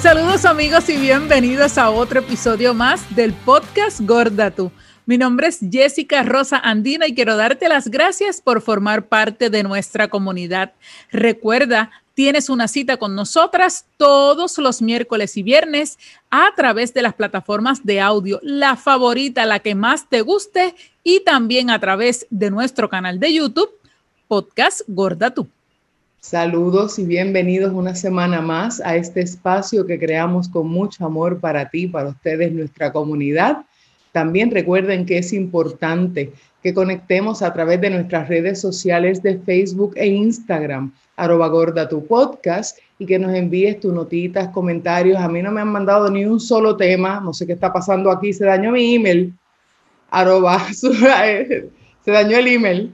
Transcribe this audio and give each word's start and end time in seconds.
Saludos 0.00 0.44
amigos 0.44 0.88
y 0.88 0.98
bienvenidos 0.98 1.78
a 1.78 1.90
otro 1.90 2.20
episodio 2.20 2.74
más 2.74 3.16
del 3.16 3.32
podcast 3.32 4.00
Gorda 4.02 4.50
Tú. 4.50 4.70
Mi 5.06 5.18
nombre 5.18 5.48
es 5.48 5.58
Jessica 5.70 6.22
Rosa 6.22 6.58
Andina 6.58 7.06
y 7.06 7.14
quiero 7.14 7.36
darte 7.36 7.68
las 7.68 7.88
gracias 7.88 8.40
por 8.40 8.60
formar 8.60 9.08
parte 9.08 9.50
de 9.50 9.62
nuestra 9.62 10.08
comunidad. 10.08 10.74
Recuerda, 11.10 11.90
tienes 12.14 12.50
una 12.50 12.68
cita 12.68 12.98
con 12.98 13.14
nosotras 13.14 13.86
todos 13.96 14.58
los 14.58 14.82
miércoles 14.82 15.36
y 15.36 15.42
viernes 15.42 15.98
a 16.30 16.50
través 16.54 16.92
de 16.92 17.02
las 17.02 17.14
plataformas 17.14 17.84
de 17.84 18.00
audio, 18.00 18.38
la 18.42 18.76
favorita, 18.76 19.46
la 19.46 19.60
que 19.60 19.74
más 19.74 20.08
te 20.08 20.20
guste 20.20 20.74
y 21.02 21.20
también 21.20 21.70
a 21.70 21.80
través 21.80 22.26
de 22.30 22.50
nuestro 22.50 22.88
canal 22.88 23.18
de 23.18 23.32
YouTube, 23.32 23.70
Podcast 24.28 24.82
Gorda 24.86 25.30
Tú. 25.30 25.48
Saludos 26.28 26.98
y 26.98 27.04
bienvenidos 27.04 27.72
una 27.72 27.94
semana 27.94 28.40
más 28.40 28.80
a 28.80 28.96
este 28.96 29.20
espacio 29.20 29.86
que 29.86 29.96
creamos 29.96 30.48
con 30.48 30.66
mucho 30.66 31.06
amor 31.06 31.38
para 31.38 31.70
ti, 31.70 31.86
para 31.86 32.08
ustedes, 32.08 32.50
nuestra 32.50 32.92
comunidad. 32.92 33.58
También 34.10 34.50
recuerden 34.50 35.06
que 35.06 35.18
es 35.18 35.32
importante 35.32 36.32
que 36.64 36.74
conectemos 36.74 37.42
a 37.42 37.52
través 37.52 37.80
de 37.80 37.90
nuestras 37.90 38.28
redes 38.28 38.60
sociales 38.60 39.22
de 39.22 39.38
Facebook 39.38 39.92
e 39.94 40.08
Instagram, 40.08 40.92
arroba 41.14 41.46
gorda 41.46 41.88
tu 41.88 42.04
podcast, 42.04 42.76
y 42.98 43.06
que 43.06 43.20
nos 43.20 43.32
envíes 43.32 43.78
tus 43.78 43.94
notitas, 43.94 44.48
comentarios. 44.48 45.18
A 45.18 45.28
mí 45.28 45.40
no 45.42 45.52
me 45.52 45.60
han 45.60 45.70
mandado 45.70 46.10
ni 46.10 46.24
un 46.24 46.40
solo 46.40 46.76
tema, 46.76 47.20
no 47.20 47.32
sé 47.32 47.46
qué 47.46 47.52
está 47.52 47.72
pasando 47.72 48.10
aquí, 48.10 48.32
se 48.32 48.46
dañó 48.46 48.72
mi 48.72 48.96
email, 48.96 49.32
arroba, 50.10 50.66
se 50.72 51.70
dañó 52.04 52.36
el 52.36 52.48
email. 52.48 52.92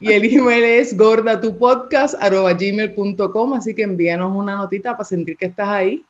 Y 0.00 0.12
el 0.12 0.24
email 0.24 0.64
es 0.64 0.96
gordatupodcast.gmail.com, 0.96 3.52
así 3.52 3.74
que 3.74 3.82
envíanos 3.82 4.34
una 4.34 4.56
notita 4.56 4.92
para 4.92 5.04
sentir 5.04 5.36
que 5.36 5.44
estás 5.46 5.68
ahí. 5.68 6.02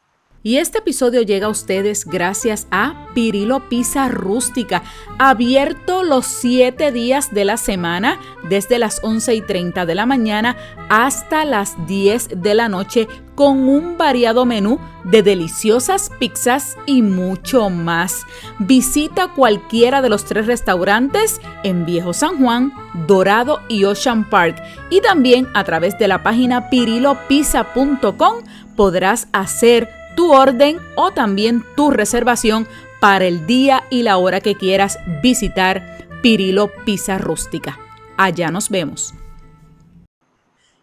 Y 0.43 0.57
este 0.57 0.79
episodio 0.79 1.21
llega 1.21 1.49
a 1.49 1.51
ustedes 1.51 2.07
gracias 2.07 2.67
a 2.71 3.09
Pirilo 3.15 3.69
Pizza 3.69 4.09
Rústica, 4.09 4.83
abierto 5.19 6.03
los 6.03 6.25
siete 6.25 6.93
días 6.93 7.35
de 7.35 7.45
la 7.45 7.59
semana, 7.59 8.19
desde 8.49 8.79
las 8.79 9.05
11 9.05 9.35
y 9.35 9.43
30 9.43 9.85
de 9.85 9.95
la 9.95 10.07
mañana 10.07 10.57
hasta 10.89 11.45
las 11.45 11.75
10 11.87 12.41
de 12.41 12.55
la 12.55 12.71
noche, 12.71 13.07
con 13.35 13.69
un 13.69 13.99
variado 13.99 14.47
menú 14.47 14.79
de 15.05 15.23
deliciosas 15.23 16.11
pizzas 16.19 16.79
y 16.87 17.03
mucho 17.03 17.69
más. 17.69 18.25
Visita 18.61 19.35
cualquiera 19.35 20.01
de 20.01 20.09
los 20.09 20.25
tres 20.25 20.47
restaurantes 20.47 21.39
en 21.65 21.85
Viejo 21.85 22.15
San 22.15 22.43
Juan, 22.43 22.73
Dorado 23.07 23.63
y 23.69 23.85
Ocean 23.85 24.29
Park. 24.29 24.63
Y 24.91 25.01
también 25.01 25.49
a 25.55 25.65
través 25.65 25.99
de 25.99 26.09
la 26.09 26.23
página 26.23 26.71
pirilopizza.com 26.71 28.45
podrás 28.77 29.29
hacer 29.33 29.89
tu 30.17 30.33
orden 30.33 30.79
o 30.97 31.13
también 31.13 31.65
tu 31.77 31.91
reservación 31.91 32.67
para 33.01 33.27
el 33.27 33.47
día 33.47 33.85
y 33.91 34.03
la 34.03 34.19
hora 34.19 34.41
que 34.41 34.55
quieras 34.55 34.99
visitar 35.23 36.09
Pirilo 36.23 36.71
Pizza 36.85 37.19
Rústica. 37.19 37.79
Allá 38.17 38.51
nos 38.51 38.69
vemos. 38.69 39.15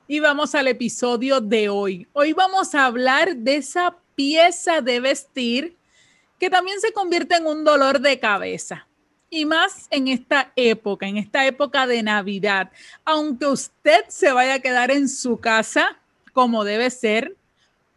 Y 0.07 0.19
vamos 0.19 0.55
al 0.55 0.67
episodio 0.67 1.41
de 1.41 1.69
hoy. 1.69 2.07
Hoy 2.13 2.33
vamos 2.33 2.73
a 2.73 2.85
hablar 2.85 3.35
de 3.35 3.57
esa 3.57 3.97
pieza 4.15 4.81
de 4.81 4.99
vestir 4.99 5.77
que 6.39 6.49
también 6.49 6.79
se 6.79 6.93
convierte 6.93 7.35
en 7.35 7.45
un 7.45 7.63
dolor 7.63 7.99
de 7.99 8.19
cabeza. 8.19 8.86
Y 9.29 9.45
más 9.45 9.87
en 9.89 10.07
esta 10.07 10.51
época, 10.55 11.07
en 11.07 11.17
esta 11.17 11.45
época 11.45 11.85
de 11.85 12.01
Navidad. 12.01 12.71
Aunque 13.03 13.45
usted 13.45 14.05
se 14.07 14.31
vaya 14.31 14.55
a 14.55 14.59
quedar 14.59 14.91
en 14.91 15.09
su 15.09 15.39
casa 15.39 15.97
como 16.33 16.63
debe 16.63 16.89
ser, 16.89 17.35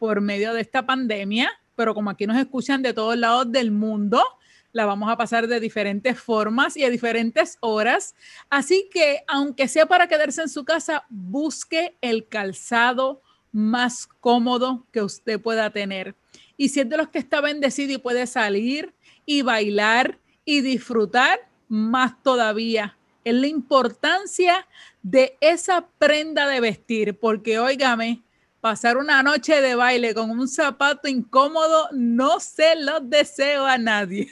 por 0.01 0.23
medio 0.23 0.55
de 0.55 0.63
esta 0.63 0.87
pandemia, 0.87 1.53
pero 1.77 1.95
como 1.95 2.11
aquí 2.11 2.27
nos 2.27 2.39
escuchan 2.39 2.83
de 2.83 2.95
todos 2.95 3.17
lados 3.17 3.53
del 3.53 3.71
mundo, 3.71 4.25
la 4.73 4.87
vamos 4.87 5.11
a 5.11 5.17
pasar 5.17 5.47
de 5.47 5.61
diferentes 5.61 6.19
formas 6.19 6.77
y 6.77 6.85
a 6.85 6.91
diferentes 6.91 7.59
horas. 7.61 8.15
Así 8.49 8.89
que, 8.91 9.23
aunque 9.29 9.69
sea 9.69 9.87
para 9.87 10.09
quedarse 10.09 10.41
en 10.41 10.49
su 10.49 10.65
casa, 10.65 11.05
busque 11.11 11.97
el 12.01 12.27
calzado 12.27 13.21
más 13.53 14.07
cómodo 14.07 14.87
que 14.91 15.03
usted 15.03 15.39
pueda 15.39 15.71
tener. 15.71 16.15
Y 16.57 16.71
si 16.71 16.81
es 16.81 16.89
de 16.89 16.97
los 16.97 17.09
que 17.09 17.19
está 17.19 17.43
bendecido 17.43 17.93
y 17.93 17.99
puede 17.99 18.27
salir 18.27 18.95
y 19.27 19.43
bailar 19.43 20.19
y 20.51 20.63
disfrutar, 20.63 21.39
más 21.69 22.21
todavía. 22.25 22.97
Es 23.25 23.35
la 23.35 23.47
importancia 23.47 24.67
de 25.01 25.37
esa 25.41 25.87
prenda 25.99 26.49
de 26.49 26.59
vestir, 26.59 27.17
porque 27.17 27.61
óigame, 27.61 28.23
pasar 28.61 28.97
una 28.97 29.23
noche 29.23 29.61
de 29.61 29.77
baile 29.77 30.13
con 30.13 30.29
un 30.31 30.49
zapato 30.49 31.07
incómodo, 31.07 31.89
no 31.93 32.41
se 32.41 32.75
lo 32.75 32.99
deseo 32.99 33.65
a 33.65 33.79
nadie. 33.79 34.29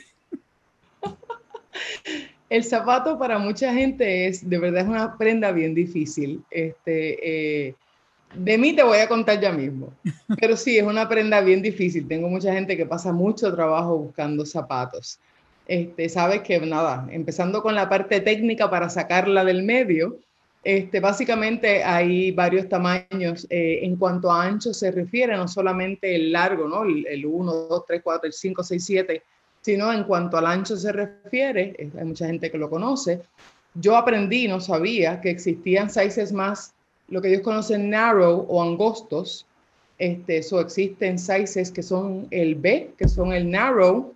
El 2.51 2.65
zapato 2.65 3.17
para 3.17 3.39
mucha 3.39 3.73
gente 3.73 4.27
es, 4.27 4.49
de 4.49 4.59
verdad, 4.59 4.83
es 4.83 4.89
una 4.89 5.17
prenda 5.17 5.53
bien 5.53 5.73
difícil. 5.73 6.43
Este, 6.51 7.69
eh, 7.69 7.75
de 8.35 8.59
mí 8.59 8.75
te 8.75 8.83
voy 8.83 8.99
a 8.99 9.07
contar 9.07 9.41
ya 9.41 9.53
mismo, 9.53 9.93
pero 10.41 10.57
sí, 10.57 10.79
es 10.79 10.85
una 10.85 11.09
prenda 11.09 11.41
bien 11.43 11.63
difícil. 11.63 12.09
Tengo 12.09 12.29
mucha 12.29 12.53
gente 12.53 12.77
que 12.77 12.87
pasa 12.87 13.13
mucho 13.13 13.55
trabajo 13.55 13.99
buscando 13.99 14.45
zapatos. 14.45 15.21
Este, 15.69 16.09
sabes 16.09 16.41
que 16.41 16.59
nada, 16.61 17.07
empezando 17.11 17.63
con 17.63 17.75
la 17.75 17.91
parte 17.91 18.23
técnica 18.23 18.71
para 18.71 18.89
sacarla 18.89 19.45
del 19.45 19.63
medio, 19.63 20.17
este, 20.65 20.99
básicamente 20.99 21.85
hay 21.85 22.33
varios 22.33 22.69
tamaños 22.69 23.47
eh, 23.51 23.81
en 23.83 23.97
cuanto 23.97 24.33
a 24.33 24.45
ancho 24.45 24.73
se 24.73 24.91
refiere, 24.91 25.37
no 25.37 25.47
solamente 25.47 26.17
el 26.17 26.33
largo, 26.33 26.67
¿no? 26.67 26.85
El, 26.85 27.25
1, 27.25 27.53
2, 27.53 27.85
3, 27.87 28.01
4, 28.03 28.27
el 28.27 28.33
5, 28.33 28.63
6, 28.65 28.85
7, 28.85 29.23
sino 29.61 29.93
en 29.93 30.05
cuanto 30.05 30.39
al 30.39 30.47
ancho 30.47 30.75
se 30.75 30.91
refiere, 30.91 31.75
hay 31.79 32.05
mucha 32.05 32.27
gente 32.27 32.51
que 32.51 32.59
lo 32.59 32.71
conoce. 32.71 33.21
Yo 33.75 33.95
aprendí, 33.95 34.49
no 34.49 34.61
sabía, 34.61 35.21
que 35.21 35.31
existían 35.31 35.91
sizes 35.91 36.33
más, 36.33 36.73
lo 37.09 37.21
que 37.21 37.29
ellos 37.29 37.43
conocen 37.43 37.91
narrow 37.91 38.47
o 38.49 38.63
angostos. 38.63 39.47
Este, 39.99 40.39
eso 40.39 40.61
existen 40.61 41.19
sizes 41.19 41.71
que 41.71 41.83
son 41.83 42.27
el 42.31 42.55
B, 42.55 42.93
que 42.97 43.07
son 43.07 43.33
el 43.33 43.51
narrow, 43.51 44.15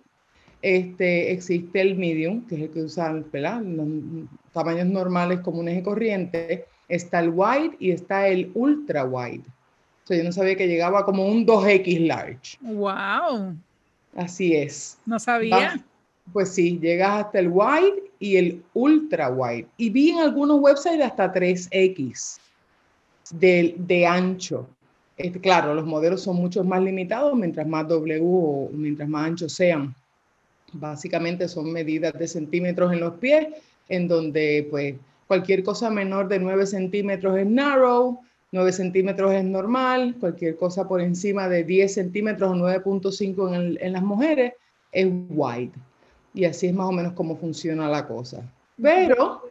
este, 0.63 1.33
existe 1.33 1.81
el 1.81 1.97
medium, 1.97 2.47
que 2.47 2.55
es 2.55 2.61
el 2.61 2.69
que 2.69 2.83
usan 2.83 3.25
los 3.33 4.53
tamaños 4.53 4.87
normales, 4.87 5.41
comunes 5.41 5.77
y 5.77 5.83
corrientes. 5.83 6.61
Está 6.87 7.19
el 7.19 7.29
wide 7.29 7.75
y 7.79 7.91
está 7.91 8.29
el 8.29 8.49
ultra 8.53 9.03
wide. 9.03 9.43
O 10.09 10.13
yo 10.13 10.23
no 10.23 10.31
sabía 10.31 10.55
que 10.55 10.67
llegaba 10.67 11.03
como 11.03 11.27
un 11.27 11.45
2X 11.45 12.07
large. 12.07 12.57
¡Wow! 12.61 13.57
Así 14.15 14.55
es. 14.55 14.97
No 15.05 15.19
sabía. 15.19 15.83
pues 16.31 16.53
sí, 16.53 16.79
llegas 16.79 17.25
hasta 17.25 17.39
el 17.39 17.49
wide 17.49 18.01
y 18.19 18.37
el 18.37 18.63
ultra 18.73 19.29
wide. 19.29 19.67
Y 19.75 19.89
vi 19.89 20.11
en 20.11 20.19
algunos 20.19 20.61
websites 20.61 21.01
hasta 21.01 21.33
3X 21.33 22.37
de, 23.31 23.75
de 23.77 24.07
ancho. 24.07 24.69
Este, 25.17 25.41
claro, 25.41 25.75
los 25.75 25.85
modelos 25.85 26.21
son 26.21 26.37
mucho 26.37 26.63
más 26.63 26.81
limitados 26.81 27.35
mientras 27.35 27.67
más 27.67 27.85
W 27.89 28.21
o 28.23 28.69
mientras 28.71 29.09
más 29.09 29.27
anchos 29.27 29.51
sean. 29.51 29.93
Básicamente 30.73 31.47
son 31.47 31.71
medidas 31.71 32.13
de 32.13 32.27
centímetros 32.27 32.91
en 32.91 32.99
los 32.99 33.15
pies, 33.15 33.47
en 33.89 34.07
donde 34.07 34.67
pues 34.69 34.95
cualquier 35.27 35.63
cosa 35.63 35.89
menor 35.89 36.27
de 36.27 36.39
9 36.39 36.65
centímetros 36.65 37.37
es 37.37 37.47
narrow, 37.47 38.19
9 38.51 38.71
centímetros 38.71 39.33
es 39.33 39.43
normal, 39.43 40.15
cualquier 40.19 40.55
cosa 40.55 40.87
por 40.87 41.01
encima 41.01 41.47
de 41.47 41.63
10 41.63 41.93
centímetros 41.93 42.51
o 42.51 42.55
9.5 42.55 43.55
en, 43.55 43.77
en, 43.81 43.93
las 43.93 44.03
mujeres 44.03 44.53
es 44.91 45.07
wide. 45.29 45.71
Y 46.33 46.45
así 46.45 46.67
es 46.67 46.73
más 46.73 46.87
o 46.87 46.91
menos 46.91 47.13
como 47.13 47.35
funciona 47.35 47.89
la 47.89 48.07
cosa. 48.07 48.43
Pero, 48.81 49.49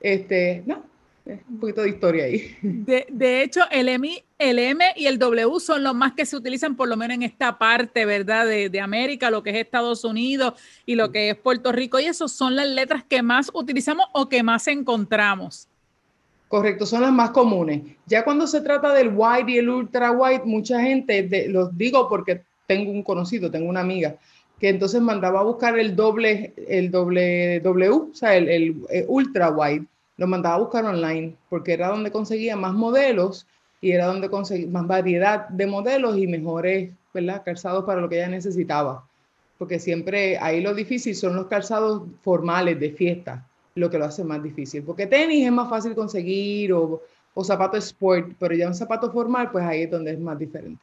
este, 0.00 0.62
no, 0.66 0.82
un 1.26 1.60
poquito 1.60 1.82
de 1.82 1.88
historia 1.88 2.24
ahí. 2.24 2.56
De, 2.62 3.42
hecho, 3.42 3.60
el 3.70 3.88
M, 3.88 4.24
el 4.38 4.58
M 4.58 4.84
y 4.96 5.06
el 5.06 5.18
W 5.18 5.60
son 5.60 5.82
los 5.82 5.94
más 5.94 6.12
que 6.12 6.26
se 6.26 6.36
utilizan, 6.36 6.76
por 6.76 6.88
lo 6.88 6.96
menos 6.96 7.14
en 7.14 7.22
esta 7.22 7.58
parte, 7.58 8.04
¿verdad? 8.04 8.46
De, 8.46 8.68
de, 8.68 8.80
América, 8.80 9.30
lo 9.30 9.42
que 9.42 9.50
es 9.50 9.56
Estados 9.56 10.04
Unidos 10.04 10.54
y 10.84 10.94
lo 10.94 11.10
que 11.10 11.30
es 11.30 11.36
Puerto 11.36 11.72
Rico. 11.72 11.98
Y 11.98 12.04
esas 12.04 12.32
son 12.32 12.56
las 12.56 12.68
letras 12.68 13.04
que 13.04 13.22
más 13.22 13.50
utilizamos 13.54 14.06
o 14.12 14.28
que 14.28 14.42
más 14.42 14.66
encontramos. 14.68 15.68
Correcto, 16.48 16.86
son 16.86 17.02
las 17.02 17.12
más 17.12 17.30
comunes. 17.30 17.82
Ya 18.06 18.24
cuando 18.24 18.46
se 18.46 18.60
trata 18.60 18.92
del 18.92 19.12
white 19.14 19.50
y 19.50 19.58
el 19.58 19.68
ultra 19.68 20.12
white, 20.12 20.44
mucha 20.44 20.80
gente, 20.80 21.48
los 21.48 21.76
digo 21.76 22.08
porque 22.08 22.42
tengo 22.66 22.90
un 22.90 23.02
conocido, 23.02 23.50
tengo 23.50 23.68
una 23.68 23.80
amiga, 23.80 24.16
que 24.60 24.68
entonces 24.68 25.00
mandaba 25.00 25.40
a 25.40 25.44
buscar 25.44 25.78
el 25.78 25.96
doble, 25.96 26.54
el 26.68 26.90
doble 26.90 27.60
W, 27.60 27.90
o 27.90 28.14
sea, 28.14 28.36
el, 28.36 28.48
el 28.48 28.76
eh, 28.90 29.04
ultra 29.08 29.50
white 29.50 29.86
lo 30.16 30.26
mandaba 30.26 30.54
a 30.54 30.60
buscar 30.60 30.84
online 30.84 31.34
porque 31.48 31.72
era 31.72 31.88
donde 31.88 32.10
conseguía 32.10 32.56
más 32.56 32.72
modelos 32.72 33.46
y 33.80 33.92
era 33.92 34.06
donde 34.06 34.30
conseguía 34.30 34.68
más 34.68 34.86
variedad 34.86 35.48
de 35.48 35.66
modelos 35.66 36.16
y 36.16 36.26
mejores 36.26 36.92
¿verdad? 37.12 37.42
calzados 37.44 37.84
para 37.84 38.00
lo 38.00 38.08
que 38.08 38.16
ella 38.16 38.28
necesitaba. 38.28 39.06
Porque 39.58 39.78
siempre 39.78 40.38
ahí 40.38 40.60
lo 40.60 40.74
difícil 40.74 41.14
son 41.14 41.36
los 41.36 41.46
calzados 41.46 42.02
formales 42.22 42.78
de 42.78 42.90
fiesta, 42.90 43.46
lo 43.74 43.88
que 43.88 43.98
lo 43.98 44.04
hace 44.04 44.22
más 44.22 44.42
difícil. 44.42 44.82
Porque 44.82 45.06
tenis 45.06 45.46
es 45.46 45.52
más 45.52 45.70
fácil 45.70 45.94
conseguir 45.94 46.72
o, 46.72 47.02
o 47.34 47.44
zapato 47.44 47.76
sport, 47.76 48.32
pero 48.38 48.54
ya 48.54 48.68
un 48.68 48.74
zapato 48.74 49.10
formal, 49.10 49.50
pues 49.50 49.64
ahí 49.64 49.82
es 49.82 49.90
donde 49.90 50.12
es 50.12 50.18
más 50.18 50.38
diferente. 50.38 50.82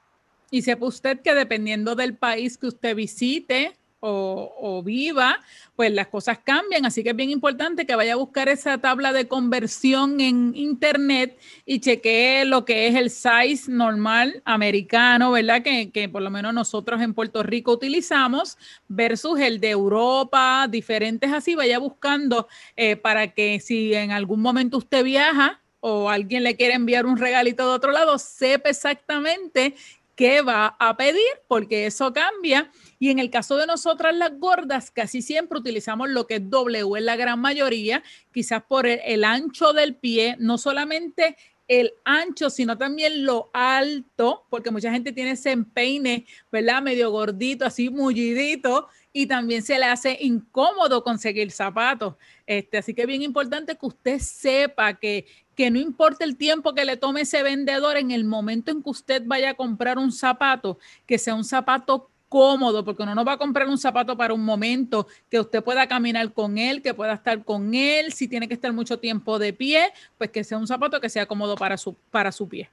Y 0.50 0.62
sepa 0.62 0.86
usted 0.86 1.20
que 1.22 1.34
dependiendo 1.34 1.96
del 1.96 2.16
país 2.16 2.58
que 2.58 2.68
usted 2.68 2.96
visite, 2.96 3.74
o, 4.06 4.84
viva, 4.84 5.40
pues 5.76 5.92
las 5.92 6.08
cosas 6.08 6.40
cambian. 6.44 6.86
Así 6.86 7.04
que 7.04 7.12
es 7.12 7.16
bien 7.16 7.30
importante 7.30 7.86
que 7.86 7.96
vaya 7.96 8.14
a 8.14 8.18
buscar 8.18 8.50
esa 8.50 8.78
tabla 8.78 9.14
de 9.14 9.28
conversión 9.28 10.20
en 10.20 10.54
internet 10.56 11.38
y 11.66 11.80
chequee 11.80 12.46
lo 12.46 12.66
que 12.66 12.88
es 12.88 12.96
el 12.96 13.10
size 13.10 13.72
normal 13.72 14.42
americano, 14.46 15.32
¿verdad? 15.32 15.64
Que, 15.64 16.10
por 16.10 16.22
lo 16.22 16.30
menos 16.30 16.54
nosotros 16.54 17.02
en 17.02 17.14
Puerto 17.14 17.44
Rico 17.44 17.72
utilizamos 17.72 18.58
versus 18.90 19.40
el 19.40 19.60
de 19.60 19.70
Europa, 19.70 20.68
diferentes 20.70 21.32
así. 21.32 21.56
Vaya 21.56 21.80
buscando 21.80 22.48
eh, 22.76 22.98
para 22.98 23.34
que 23.34 23.60
si 23.62 23.94
en 23.94 24.12
algún 24.12 24.42
momento 24.42 24.78
usted 24.78 25.04
viaja, 25.04 25.62
o 25.86 26.10
alguien 26.10 26.44
le 26.44 26.56
quiere 26.56 26.76
enviar 26.76 27.06
un 27.06 27.18
regalito 27.18 27.68
de 27.68 27.76
otro 27.76 27.92
lado, 27.92 28.18
sepa 28.18 28.70
exactamente 28.70 29.76
qué 30.16 30.42
va 30.42 30.76
a 30.80 30.96
pedir, 30.96 31.22
porque 31.48 31.86
eso 31.86 32.14
cambia. 32.14 32.72
Y 33.00 33.10
en 33.10 33.20
el 33.20 33.30
caso 33.30 33.58
de 33.58 33.68
nosotras 33.68 34.16
las 34.16 34.38
gordas, 34.40 34.92
casi 34.92 35.22
siempre 35.22 35.60
utilizamos 35.60 36.10
lo 36.10 36.28
que 36.28 36.36
es 36.36 36.50
W 36.50 36.98
en 36.98 37.06
la 37.06 37.16
gran 37.16 37.40
mayoría, 37.40 38.04
quizás 38.32 38.64
por 38.64 38.88
el, 38.88 39.24
ancho 39.24 39.74
del 39.74 39.96
pie, 39.96 40.36
no 40.40 40.58
solamente 40.58 41.36
el 41.68 41.94
ancho, 42.04 42.50
sino 42.50 42.78
también 42.78 43.26
lo 43.26 43.50
alto, 43.54 44.46
porque 44.50 44.72
mucha 44.72 44.92
gente 44.92 45.12
tiene 45.12 45.32
ese 45.32 45.52
empeine, 45.52 46.26
¿verdad? 46.52 46.82
Medio 46.82 47.12
gordito, 47.12 47.66
así 47.66 47.90
mullidito, 47.90 48.88
y 49.14 49.28
también 49.28 49.62
se 49.62 49.78
le 49.78 49.86
hace 49.86 50.18
incómodo 50.22 51.04
conseguir 51.04 51.52
zapatos. 51.52 52.16
Este, 52.46 52.78
así 52.78 52.94
que 52.94 53.06
bien 53.06 53.22
importante 53.22 53.78
que 53.78 53.86
usted 53.86 54.20
sepa 54.20 54.96
que, 54.96 55.26
que 55.56 55.72
no 55.72 55.80
importa 55.80 56.26
el 56.26 56.36
tiempo 56.36 56.74
que 56.74 56.86
le 56.86 56.98
tome 56.98 57.22
ese 57.22 57.44
vendedor 57.44 57.98
en 57.98 58.12
el 58.12 58.26
momento 58.26 58.72
en 58.72 58.84
que 58.84 58.90
usted 58.90 59.24
vaya 59.26 59.52
a 59.52 59.54
comprar 59.54 59.98
un 59.98 60.12
zapato, 60.12 60.80
que 61.06 61.18
sea 61.18 61.36
un 61.36 61.46
zapato 61.46 62.10
cómodo, 62.34 62.84
porque 62.84 63.04
uno 63.04 63.14
no 63.14 63.24
va 63.24 63.34
a 63.34 63.38
comprar 63.38 63.68
un 63.68 63.78
zapato 63.78 64.18
para 64.18 64.34
un 64.34 64.44
momento, 64.44 65.06
que 65.30 65.40
usted 65.40 65.64
pueda 65.64 65.86
caminar 65.86 66.34
con 66.34 66.58
él, 66.58 66.82
que 66.82 66.96
pueda 66.96 67.14
estar 67.14 67.46
con 67.46 67.76
él, 67.76 68.12
si 68.12 68.28
tiene 68.28 68.48
que 68.48 68.56
estar 68.56 68.74
mucho 68.74 68.98
tiempo 68.98 69.38
de 69.38 69.54
pie, 69.54 69.94
pues 70.18 70.32
que 70.32 70.44
sea 70.44 70.58
un 70.58 70.66
zapato 70.66 71.00
que 71.00 71.10
sea 71.10 71.28
cómodo 71.28 71.56
para 71.56 71.78
su, 71.78 71.94
para 72.10 72.32
su 72.32 72.50
pie. 72.50 72.72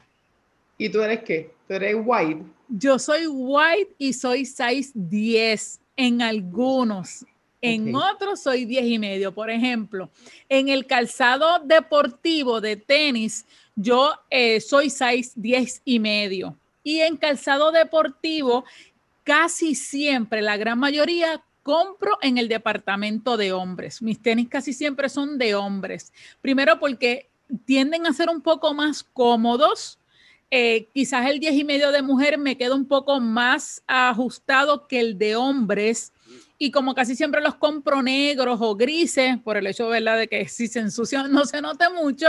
¿Y 0.79 0.89
tú 0.89 1.03
eres 1.03 1.23
qué? 1.25 1.51
¿Tú 1.69 1.75
eres 1.75 1.95
white? 2.03 2.43
Yo 2.69 2.99
soy 2.99 3.27
white 3.27 3.95
y 3.99 4.15
soy 4.15 4.47
size 4.47 4.93
10 4.95 5.79
en 5.95 6.23
algunos. 6.23 7.27
En 7.61 7.95
otros 7.95 8.41
soy 8.41 8.65
10 8.65 8.87
y 8.87 8.99
medio. 8.99 9.35
Por 9.35 9.51
ejemplo, 9.51 10.09
en 10.49 10.71
el 10.71 10.87
calzado 10.87 11.59
deportivo 11.59 12.63
de 12.63 12.77
tenis, 12.77 13.45
yo 13.77 14.15
eh, 14.31 14.59
soy 14.63 14.89
size 14.89 15.33
10 15.35 15.83
y 15.85 15.99
medio. 15.99 16.57
Y 16.83 17.01
en 17.01 17.19
calzado 17.19 17.73
deportivo, 17.73 18.65
casi 19.31 19.77
siempre, 19.77 20.43
la 20.43 20.57
gran 20.57 20.77
mayoría, 20.81 21.45
compro 21.63 22.19
en 22.21 22.37
el 22.37 22.49
departamento 22.49 23.37
de 23.37 23.53
hombres. 23.53 24.03
Mis 24.03 24.21
tenis 24.21 24.49
casi 24.49 24.73
siempre 24.73 25.09
son 25.09 25.39
de 25.39 25.55
hombres. 25.55 26.13
Primero 26.43 26.81
porque 26.81 27.31
tienden 27.65 28.09
a 28.09 28.13
ser 28.13 28.29
un 28.29 28.41
poco 28.41 28.75
más 28.75 29.05
cómodos. 29.05 30.01
Eh, 30.51 30.89
quizás 30.93 31.31
el 31.31 31.39
10 31.39 31.55
y 31.55 31.63
medio 31.63 31.93
de 31.93 32.03
mujer 32.03 32.39
me 32.39 32.57
queda 32.57 32.75
un 32.75 32.87
poco 32.87 33.21
más 33.21 33.85
ajustado 33.87 34.89
que 34.89 34.99
el 34.99 35.17
de 35.17 35.37
hombres 35.37 36.13
y 36.63 36.71
como 36.71 36.95
casi 36.95 37.17
siempre 37.17 37.41
los 37.41 37.55
compro 37.55 38.03
negros 38.03 38.59
o 38.61 38.77
grises, 38.77 39.39
por 39.39 39.57
el 39.57 39.67
hecho 39.67 39.89
¿verdad? 39.89 40.19
de 40.19 40.29
que 40.29 40.47
si 40.47 40.69
se 40.69 40.81
ensucian 40.81 41.33
no 41.33 41.47
se 41.47 41.63
note 41.63 41.89
mucho, 41.89 42.27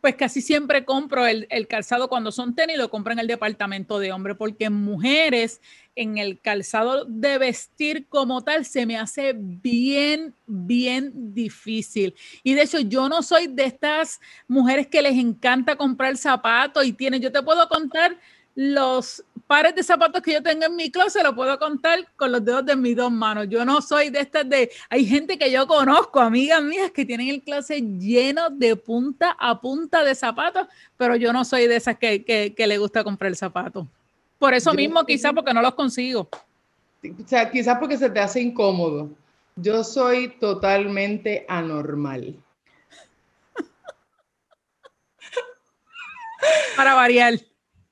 pues 0.00 0.14
casi 0.16 0.40
siempre 0.40 0.86
compro 0.86 1.26
el, 1.26 1.46
calzado 1.68 2.08
cuando 2.08 2.32
son 2.32 2.54
tenis, 2.54 2.78
lo 2.78 2.88
compro 2.88 3.12
en 3.12 3.18
el 3.18 3.26
departamento 3.26 3.98
de 3.98 4.10
hombre, 4.10 4.34
porque 4.34 4.70
mujeres, 4.70 5.60
en 5.96 6.18
el 6.18 6.40
calzado 6.40 7.04
de 7.04 7.38
vestir 7.38 8.06
como 8.08 8.42
tal, 8.42 8.64
se 8.64 8.86
me 8.86 8.96
hace 8.96 9.34
bien, 9.36 10.34
bien 10.46 11.12
difícil. 11.34 12.14
Y 12.42 12.54
de 12.54 12.62
hecho, 12.62 12.80
yo 12.80 13.08
no 13.08 13.22
soy 13.22 13.46
de 13.46 13.64
estas 13.64 14.20
mujeres 14.48 14.86
que 14.86 15.02
les 15.02 15.16
encanta 15.16 15.76
comprar 15.76 16.16
zapatos 16.16 16.84
y 16.84 16.92
tienen, 16.92 17.20
yo 17.20 17.32
te 17.32 17.42
puedo 17.42 17.68
contar 17.68 18.18
los 18.54 19.24
pares 19.46 19.74
de 19.74 19.82
zapatos 19.82 20.22
que 20.22 20.32
yo 20.32 20.42
tengo 20.42 20.66
en 20.66 20.76
mi 20.76 20.90
closet 20.90 21.22
lo 21.22 21.34
puedo 21.34 21.58
contar 21.58 21.98
con 22.16 22.32
los 22.32 22.44
dedos 22.44 22.64
de 22.64 22.76
mis 22.76 22.96
dos 22.96 23.10
manos. 23.10 23.48
Yo 23.48 23.64
no 23.64 23.82
soy 23.82 24.10
de 24.10 24.20
estas 24.20 24.48
de... 24.48 24.70
Hay 24.88 25.04
gente 25.04 25.36
que 25.36 25.50
yo 25.50 25.66
conozco, 25.66 26.20
amigas 26.20 26.62
mías, 26.62 26.90
que 26.92 27.04
tienen 27.04 27.28
el 27.28 27.42
closet 27.42 27.82
lleno 27.98 28.50
de 28.50 28.76
punta 28.76 29.36
a 29.38 29.60
punta 29.60 30.04
de 30.04 30.14
zapatos, 30.14 30.68
pero 30.96 31.16
yo 31.16 31.32
no 31.32 31.44
soy 31.44 31.66
de 31.66 31.76
esas 31.76 31.98
que, 31.98 32.24
que, 32.24 32.66
le 32.66 32.78
gusta 32.78 33.04
comprar 33.04 33.34
zapatos. 33.34 33.86
Por 34.44 34.52
eso 34.52 34.74
mismo, 34.74 35.06
quizás 35.06 35.32
porque 35.32 35.54
no 35.54 35.62
los 35.62 35.72
consigo. 35.72 36.28
O 36.30 37.26
sea, 37.26 37.50
quizás 37.50 37.78
porque 37.78 37.96
se 37.96 38.10
te 38.10 38.20
hace 38.20 38.42
incómodo. 38.42 39.08
Yo 39.56 39.82
soy 39.82 40.36
totalmente 40.38 41.46
anormal. 41.48 42.36
Para 46.76 46.92
variar. 46.92 47.40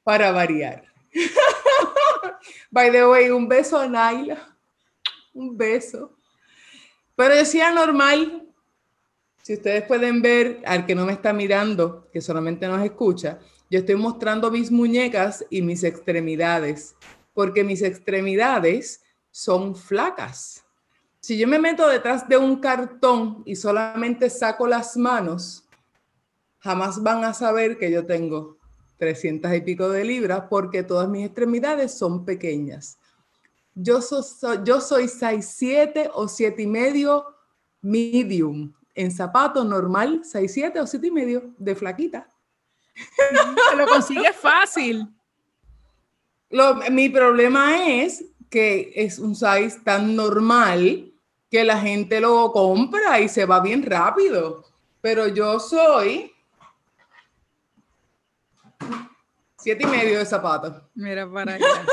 Para 0.04 0.30
variar. 0.30 0.84
By 2.70 2.92
the 2.92 3.06
way, 3.06 3.30
un 3.30 3.48
beso 3.48 3.78
a 3.78 3.88
Naila. 3.88 4.54
Un 5.32 5.56
beso. 5.56 6.14
Pero 7.16 7.34
decía 7.34 7.70
normal. 7.70 8.46
Si 9.40 9.54
ustedes 9.54 9.84
pueden 9.84 10.20
ver, 10.20 10.60
al 10.66 10.84
que 10.84 10.94
no 10.94 11.06
me 11.06 11.14
está 11.14 11.32
mirando, 11.32 12.10
que 12.12 12.20
solamente 12.20 12.68
nos 12.68 12.84
escucha, 12.84 13.38
yo 13.72 13.78
estoy 13.78 13.94
mostrando 13.94 14.50
mis 14.50 14.70
muñecas 14.70 15.46
y 15.48 15.62
mis 15.62 15.82
extremidades, 15.82 16.94
porque 17.32 17.64
mis 17.64 17.80
extremidades 17.80 19.02
son 19.30 19.74
flacas. 19.74 20.62
Si 21.20 21.38
yo 21.38 21.48
me 21.48 21.58
meto 21.58 21.88
detrás 21.88 22.28
de 22.28 22.36
un 22.36 22.56
cartón 22.56 23.42
y 23.46 23.56
solamente 23.56 24.28
saco 24.28 24.66
las 24.66 24.94
manos, 24.98 25.64
jamás 26.58 27.02
van 27.02 27.24
a 27.24 27.32
saber 27.32 27.78
que 27.78 27.90
yo 27.90 28.04
tengo 28.04 28.58
300 28.98 29.54
y 29.54 29.62
pico 29.62 29.88
de 29.88 30.04
libras 30.04 30.44
porque 30.50 30.82
todas 30.82 31.08
mis 31.08 31.24
extremidades 31.24 31.96
son 31.96 32.26
pequeñas. 32.26 32.98
Yo, 33.74 34.00
yo 34.64 34.82
soy 34.82 35.08
6, 35.08 35.50
7 35.50 36.10
o 36.12 36.28
7 36.28 36.60
y 36.60 36.66
medio 36.66 37.24
medium. 37.80 38.74
En 38.94 39.10
zapato 39.10 39.64
normal, 39.64 40.20
6, 40.24 40.52
7 40.52 40.78
o 40.78 40.86
7 40.86 41.06
y 41.06 41.10
medio 41.10 41.54
de 41.56 41.74
flaquita. 41.74 42.28
lo 43.76 43.86
consigue 43.86 44.32
fácil. 44.32 45.06
mi 46.90 47.08
problema 47.08 47.86
es 47.86 48.24
que 48.50 48.92
es 48.94 49.18
un 49.18 49.34
size 49.34 49.80
tan 49.84 50.14
normal 50.14 51.12
que 51.50 51.64
la 51.64 51.78
gente 51.78 52.20
lo 52.20 52.52
compra 52.52 53.20
y 53.20 53.28
se 53.28 53.44
va 53.44 53.60
bien 53.60 53.82
rápido. 53.82 54.64
Pero 55.00 55.28
yo 55.28 55.58
soy 55.58 56.32
Siete 59.62 59.84
y 59.84 59.86
medio 59.86 60.18
de 60.18 60.26
zapatos. 60.26 60.82
Mira 60.92 61.30
para 61.30 61.54
allá. 61.54 61.86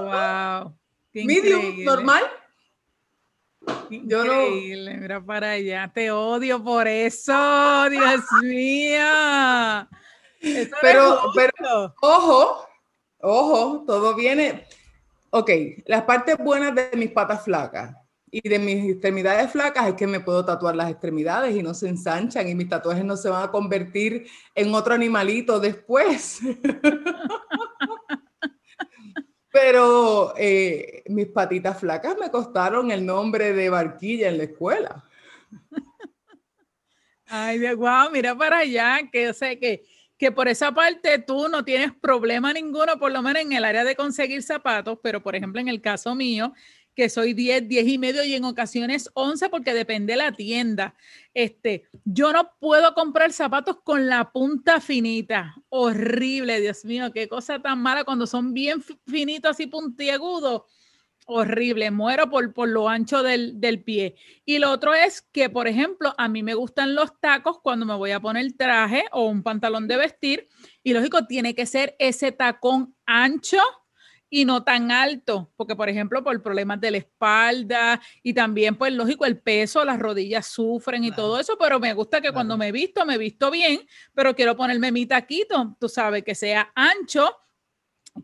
wow. 0.00 0.74
Medium, 1.14 1.84
normal. 1.84 2.24
Increíble, 3.88 4.96
mira 4.96 5.24
para 5.24 5.52
allá. 5.52 5.88
Te 5.94 6.10
odio 6.10 6.62
por 6.62 6.88
eso, 6.88 7.88
Dios 7.88 8.20
mío. 8.42 8.98
Pero, 10.80 11.20
pero, 11.34 11.94
ojo, 12.00 12.68
ojo, 13.20 13.84
todo 13.86 14.14
viene. 14.14 14.66
Ok, 15.30 15.50
las 15.86 16.02
partes 16.02 16.38
buenas 16.38 16.74
de 16.74 16.90
mis 16.96 17.10
patas 17.10 17.44
flacas 17.44 17.94
y 18.30 18.46
de 18.48 18.58
mis 18.58 18.90
extremidades 18.92 19.50
flacas 19.50 19.88
es 19.88 19.94
que 19.94 20.06
me 20.06 20.20
puedo 20.20 20.44
tatuar 20.44 20.76
las 20.76 20.90
extremidades 20.90 21.56
y 21.56 21.62
no 21.62 21.74
se 21.74 21.88
ensanchan 21.88 22.48
y 22.48 22.54
mis 22.54 22.68
tatuajes 22.68 23.04
no 23.04 23.16
se 23.16 23.28
van 23.28 23.42
a 23.42 23.50
convertir 23.50 24.26
en 24.54 24.74
otro 24.74 24.94
animalito 24.94 25.60
después. 25.60 26.40
Pero 29.50 30.34
eh, 30.36 31.02
mis 31.08 31.26
patitas 31.26 31.80
flacas 31.80 32.16
me 32.18 32.30
costaron 32.30 32.90
el 32.90 33.04
nombre 33.04 33.52
de 33.52 33.70
barquilla 33.70 34.28
en 34.28 34.38
la 34.38 34.44
escuela. 34.44 35.04
Ay, 37.26 37.58
Dios, 37.58 37.76
wow, 37.76 38.10
mira 38.10 38.34
para 38.34 38.58
allá, 38.58 39.00
que 39.10 39.24
yo 39.24 39.34
sé 39.34 39.58
que, 39.58 39.84
que 40.18 40.32
por 40.32 40.48
esa 40.48 40.72
parte 40.72 41.18
tú 41.20 41.48
no 41.48 41.64
tienes 41.64 41.92
problema 41.92 42.52
ninguno, 42.52 42.98
por 42.98 43.12
lo 43.12 43.22
menos 43.22 43.42
en 43.42 43.52
el 43.52 43.64
área 43.64 43.84
de 43.84 43.96
conseguir 43.96 44.42
zapatos, 44.42 44.98
pero 45.02 45.22
por 45.22 45.36
ejemplo 45.36 45.60
en 45.60 45.68
el 45.68 45.80
caso 45.80 46.14
mío, 46.14 46.52
que 46.98 47.08
soy 47.08 47.32
10, 47.32 47.68
10 47.68 47.86
y 47.86 47.96
medio 47.96 48.24
y 48.24 48.34
en 48.34 48.44
ocasiones 48.44 49.08
11 49.14 49.50
porque 49.50 49.72
depende 49.72 50.14
de 50.14 50.16
la 50.16 50.32
tienda. 50.32 50.96
Este, 51.32 51.84
yo 52.04 52.32
no 52.32 52.50
puedo 52.58 52.92
comprar 52.94 53.32
zapatos 53.32 53.78
con 53.84 54.08
la 54.08 54.32
punta 54.32 54.80
finita. 54.80 55.54
Horrible, 55.68 56.60
Dios 56.60 56.84
mío, 56.84 57.12
qué 57.12 57.28
cosa 57.28 57.62
tan 57.62 57.80
mala 57.80 58.02
cuando 58.02 58.26
son 58.26 58.52
bien 58.52 58.82
finitos 59.06 59.60
y 59.60 59.68
puntiagudos. 59.68 60.62
Horrible, 61.30 61.90
muero 61.90 62.30
por, 62.30 62.54
por 62.54 62.70
lo 62.70 62.88
ancho 62.88 63.22
del, 63.22 63.60
del 63.60 63.84
pie. 63.84 64.14
Y 64.46 64.58
lo 64.58 64.70
otro 64.70 64.94
es 64.94 65.20
que, 65.20 65.50
por 65.50 65.68
ejemplo, 65.68 66.14
a 66.16 66.26
mí 66.26 66.42
me 66.42 66.54
gustan 66.54 66.94
los 66.94 67.20
tacos 67.20 67.60
cuando 67.60 67.84
me 67.84 67.94
voy 67.94 68.12
a 68.12 68.20
poner 68.20 68.50
traje 68.54 69.04
o 69.12 69.26
un 69.26 69.42
pantalón 69.42 69.86
de 69.88 69.98
vestir. 69.98 70.48
Y 70.82 70.94
lógico, 70.94 71.26
tiene 71.26 71.54
que 71.54 71.66
ser 71.66 71.94
ese 71.98 72.32
tacón 72.32 72.96
ancho 73.04 73.58
y 74.30 74.46
no 74.46 74.64
tan 74.64 74.90
alto, 74.90 75.52
porque 75.56 75.76
por 75.76 75.90
ejemplo 75.90 76.24
por 76.24 76.42
problemas 76.42 76.80
de 76.80 76.92
la 76.92 76.98
espalda 76.98 78.00
y 78.22 78.32
también 78.32 78.76
pues 78.76 78.92
lógico 78.92 79.24
el 79.26 79.38
peso, 79.38 79.84
las 79.84 79.98
rodillas 79.98 80.46
sufren 80.46 81.04
y 81.04 81.10
todo 81.12 81.38
eso, 81.40 81.56
pero 81.58 81.78
me 81.80 81.92
gusta 81.94 82.20
que 82.20 82.32
cuando 82.32 82.56
me 82.56 82.72
visto, 82.72 83.04
me 83.06 83.18
visto 83.18 83.50
bien, 83.50 83.80
pero 84.14 84.34
quiero 84.34 84.56
ponerme 84.56 84.92
mi 84.92 85.06
taquito, 85.06 85.76
tú 85.80 85.88
sabes, 85.88 86.24
que 86.24 86.34
sea 86.34 86.72
ancho 86.74 87.34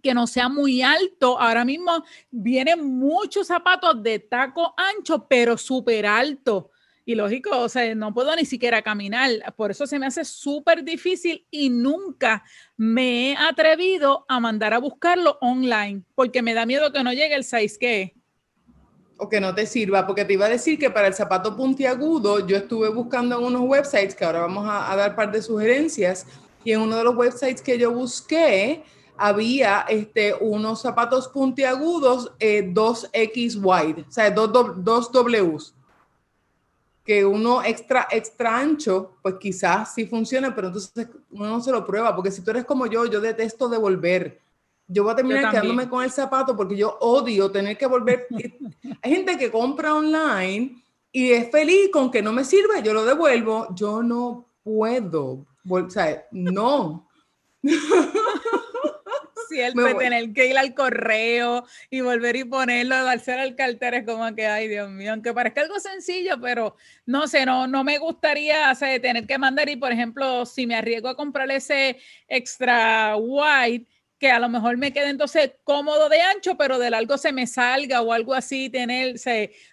que 0.02 0.14
no 0.14 0.26
sea 0.26 0.48
muy 0.48 0.82
alto. 0.82 1.38
Ahora 1.40 1.64
mismo 1.64 2.04
vienen 2.30 2.84
muchos 2.84 3.46
zapatos 3.46 4.02
de 4.02 4.18
taco 4.18 4.74
ancho, 4.76 5.26
pero 5.28 5.56
súper 5.56 6.06
alto. 6.06 6.70
Y 7.06 7.14
lógico, 7.14 7.50
o 7.58 7.68
sea, 7.68 7.94
no 7.94 8.14
puedo 8.14 8.34
ni 8.34 8.46
siquiera 8.46 8.80
caminar. 8.80 9.30
Por 9.56 9.70
eso 9.70 9.86
se 9.86 9.98
me 9.98 10.06
hace 10.06 10.24
súper 10.24 10.84
difícil 10.84 11.46
y 11.50 11.68
nunca 11.68 12.42
me 12.76 13.32
he 13.32 13.36
atrevido 13.36 14.24
a 14.28 14.40
mandar 14.40 14.72
a 14.72 14.78
buscarlo 14.78 15.36
online 15.42 16.02
porque 16.14 16.40
me 16.40 16.54
da 16.54 16.64
miedo 16.64 16.92
que 16.92 17.04
no 17.04 17.12
llegue 17.12 17.34
el 17.34 17.44
size 17.44 17.78
que 17.78 18.14
o 19.16 19.28
que 19.28 19.40
no 19.40 19.54
te 19.54 19.66
sirva, 19.66 20.06
porque 20.06 20.24
te 20.24 20.32
iba 20.32 20.46
a 20.46 20.48
decir 20.48 20.78
que 20.78 20.90
para 20.90 21.06
el 21.06 21.14
zapato 21.14 21.56
puntiagudo 21.56 22.46
yo 22.46 22.56
estuve 22.56 22.88
buscando 22.88 23.38
en 23.38 23.44
unos 23.44 23.62
websites 23.62 24.14
que 24.14 24.24
ahora 24.24 24.40
vamos 24.40 24.66
a, 24.68 24.94
dar 24.96 25.14
par 25.14 25.30
de 25.30 25.40
sugerencias 25.40 26.26
y 26.64 26.72
en 26.72 26.80
uno 26.80 26.96
de 26.96 27.04
los 27.04 27.14
websites 27.14 27.62
que 27.62 27.78
yo 27.78 27.92
busqué 27.92 28.82
había 29.16 29.86
este, 29.88 30.34
unos 30.34 30.82
zapatos 30.82 31.28
puntiagudos 31.28 32.32
2X 32.38 33.56
eh, 33.56 33.58
wide, 33.60 34.04
o 34.08 34.12
sea, 34.12 34.30
dos, 34.30 34.52
dos 34.84 35.10
Ws 35.12 35.74
que 37.04 37.24
uno 37.24 37.62
extra, 37.62 38.08
extra 38.10 38.58
ancho, 38.58 39.12
pues 39.20 39.34
quizás 39.38 39.94
sí 39.94 40.06
funcione, 40.06 40.50
pero 40.52 40.68
entonces 40.68 41.06
uno 41.30 41.46
no 41.46 41.60
se 41.60 41.70
lo 41.70 41.84
prueba, 41.84 42.16
porque 42.16 42.30
si 42.30 42.42
tú 42.42 42.50
eres 42.50 42.64
como 42.64 42.86
yo, 42.86 43.04
yo 43.04 43.20
detesto 43.20 43.68
devolver. 43.68 44.40
Yo 44.86 45.02
voy 45.02 45.12
a 45.12 45.16
terminar 45.16 45.50
quedándome 45.50 45.88
con 45.88 46.02
el 46.02 46.10
zapato 46.10 46.56
porque 46.56 46.76
yo 46.76 46.96
odio 47.00 47.50
tener 47.50 47.76
que 47.76 47.86
volver. 47.86 48.26
Hay 49.02 49.10
gente 49.10 49.36
que 49.36 49.50
compra 49.50 49.94
online 49.94 50.82
y 51.12 51.30
es 51.30 51.50
feliz 51.50 51.90
con 51.92 52.10
que 52.10 52.22
no 52.22 52.32
me 52.32 52.44
sirve, 52.44 52.82
yo 52.82 52.94
lo 52.94 53.04
devuelvo. 53.04 53.68
Yo 53.74 54.02
no 54.02 54.46
puedo, 54.62 55.44
o 55.68 55.90
sea, 55.90 56.26
no. 56.32 57.06
siempre 59.54 59.94
tener 59.94 60.32
que 60.32 60.48
ir 60.48 60.58
al 60.58 60.74
correo 60.74 61.64
y 61.90 62.00
volver 62.00 62.36
y 62.36 62.44
ponerlo, 62.44 63.02
darse 63.04 63.32
al 63.34 63.54
cartero, 63.54 63.96
es 63.96 64.04
como 64.04 64.34
que, 64.34 64.46
ay 64.46 64.68
Dios 64.68 64.90
mío, 64.90 65.12
aunque 65.12 65.32
parezca 65.32 65.62
algo 65.62 65.78
sencillo, 65.78 66.40
pero 66.40 66.76
no 67.06 67.26
sé, 67.28 67.46
no, 67.46 67.66
no 67.66 67.84
me 67.84 67.98
gustaría 67.98 68.72
tener 69.00 69.26
que 69.26 69.38
mandar 69.38 69.68
y, 69.68 69.76
por 69.76 69.92
ejemplo, 69.92 70.44
si 70.44 70.66
me 70.66 70.74
arriesgo 70.74 71.08
a 71.08 71.16
comprar 71.16 71.50
ese 71.50 71.98
extra 72.28 73.16
white, 73.16 73.86
que 74.18 74.30
a 74.30 74.38
lo 74.38 74.48
mejor 74.48 74.76
me 74.76 74.92
quede 74.92 75.10
entonces 75.10 75.52
cómodo 75.64 76.08
de 76.08 76.20
ancho, 76.20 76.56
pero 76.56 76.78
de 76.78 76.90
largo 76.90 77.18
se 77.18 77.32
me 77.32 77.46
salga 77.46 78.00
o 78.00 78.12
algo 78.12 78.32
así, 78.32 78.70
tener, 78.70 79.16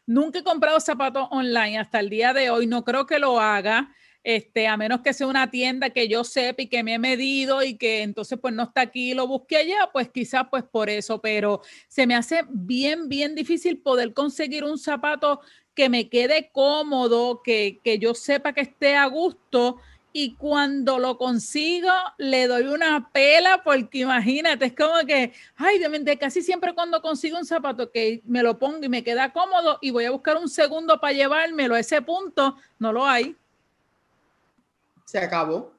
nunca 0.05 0.39
he 0.39 0.43
comprado 0.43 0.79
zapatos 0.79 1.27
online 1.31 1.79
hasta 1.79 1.99
el 1.99 2.09
día 2.09 2.33
de 2.33 2.49
hoy, 2.49 2.67
no 2.67 2.83
creo 2.83 3.05
que 3.05 3.19
lo 3.19 3.39
haga 3.39 3.93
este, 4.23 4.67
a 4.67 4.77
menos 4.77 5.01
que 5.01 5.13
sea 5.13 5.27
una 5.27 5.49
tienda 5.49 5.89
que 5.89 6.07
yo 6.07 6.23
sepa 6.23 6.61
y 6.61 6.67
que 6.67 6.83
me 6.83 6.95
he 6.95 6.99
medido 6.99 7.63
y 7.63 7.75
que 7.75 8.03
entonces 8.03 8.37
pues 8.39 8.53
no 8.53 8.63
está 8.63 8.81
aquí 8.81 9.11
y 9.11 9.13
lo 9.13 9.27
busque 9.27 9.57
allá, 9.57 9.89
pues 9.91 10.09
quizás 10.09 10.45
pues 10.49 10.63
por 10.63 10.89
eso, 10.89 11.21
pero 11.21 11.61
se 11.87 12.05
me 12.05 12.15
hace 12.15 12.43
bien, 12.49 13.09
bien 13.09 13.35
difícil 13.35 13.79
poder 13.79 14.13
conseguir 14.13 14.63
un 14.63 14.77
zapato 14.77 15.41
que 15.73 15.89
me 15.89 16.09
quede 16.09 16.51
cómodo, 16.51 17.41
que, 17.43 17.79
que 17.83 17.97
yo 17.97 18.13
sepa 18.13 18.53
que 18.53 18.61
esté 18.61 18.95
a 18.95 19.05
gusto. 19.05 19.77
Y 20.13 20.35
cuando 20.35 20.99
lo 20.99 21.17
consigo 21.17 21.89
le 22.17 22.47
doy 22.47 22.63
una 22.63 23.09
pela 23.13 23.63
porque 23.63 23.99
imagínate, 23.99 24.65
es 24.65 24.75
como 24.75 25.05
que, 25.07 25.31
ay, 25.55 25.79
de 25.79 26.17
casi 26.17 26.41
siempre 26.41 26.73
cuando 26.73 27.01
consigo 27.01 27.37
un 27.37 27.45
zapato 27.45 27.91
que 27.91 28.21
me 28.25 28.43
lo 28.43 28.59
pongo 28.59 28.83
y 28.83 28.89
me 28.89 29.05
queda 29.05 29.31
cómodo 29.31 29.79
y 29.81 29.91
voy 29.91 30.03
a 30.03 30.11
buscar 30.11 30.35
un 30.35 30.49
segundo 30.49 30.99
para 30.99 31.13
llevármelo 31.13 31.75
a 31.75 31.79
ese 31.79 32.01
punto, 32.01 32.57
no 32.77 32.91
lo 32.91 33.05
hay 33.05 33.37
se 35.11 35.19
acabó 35.19 35.73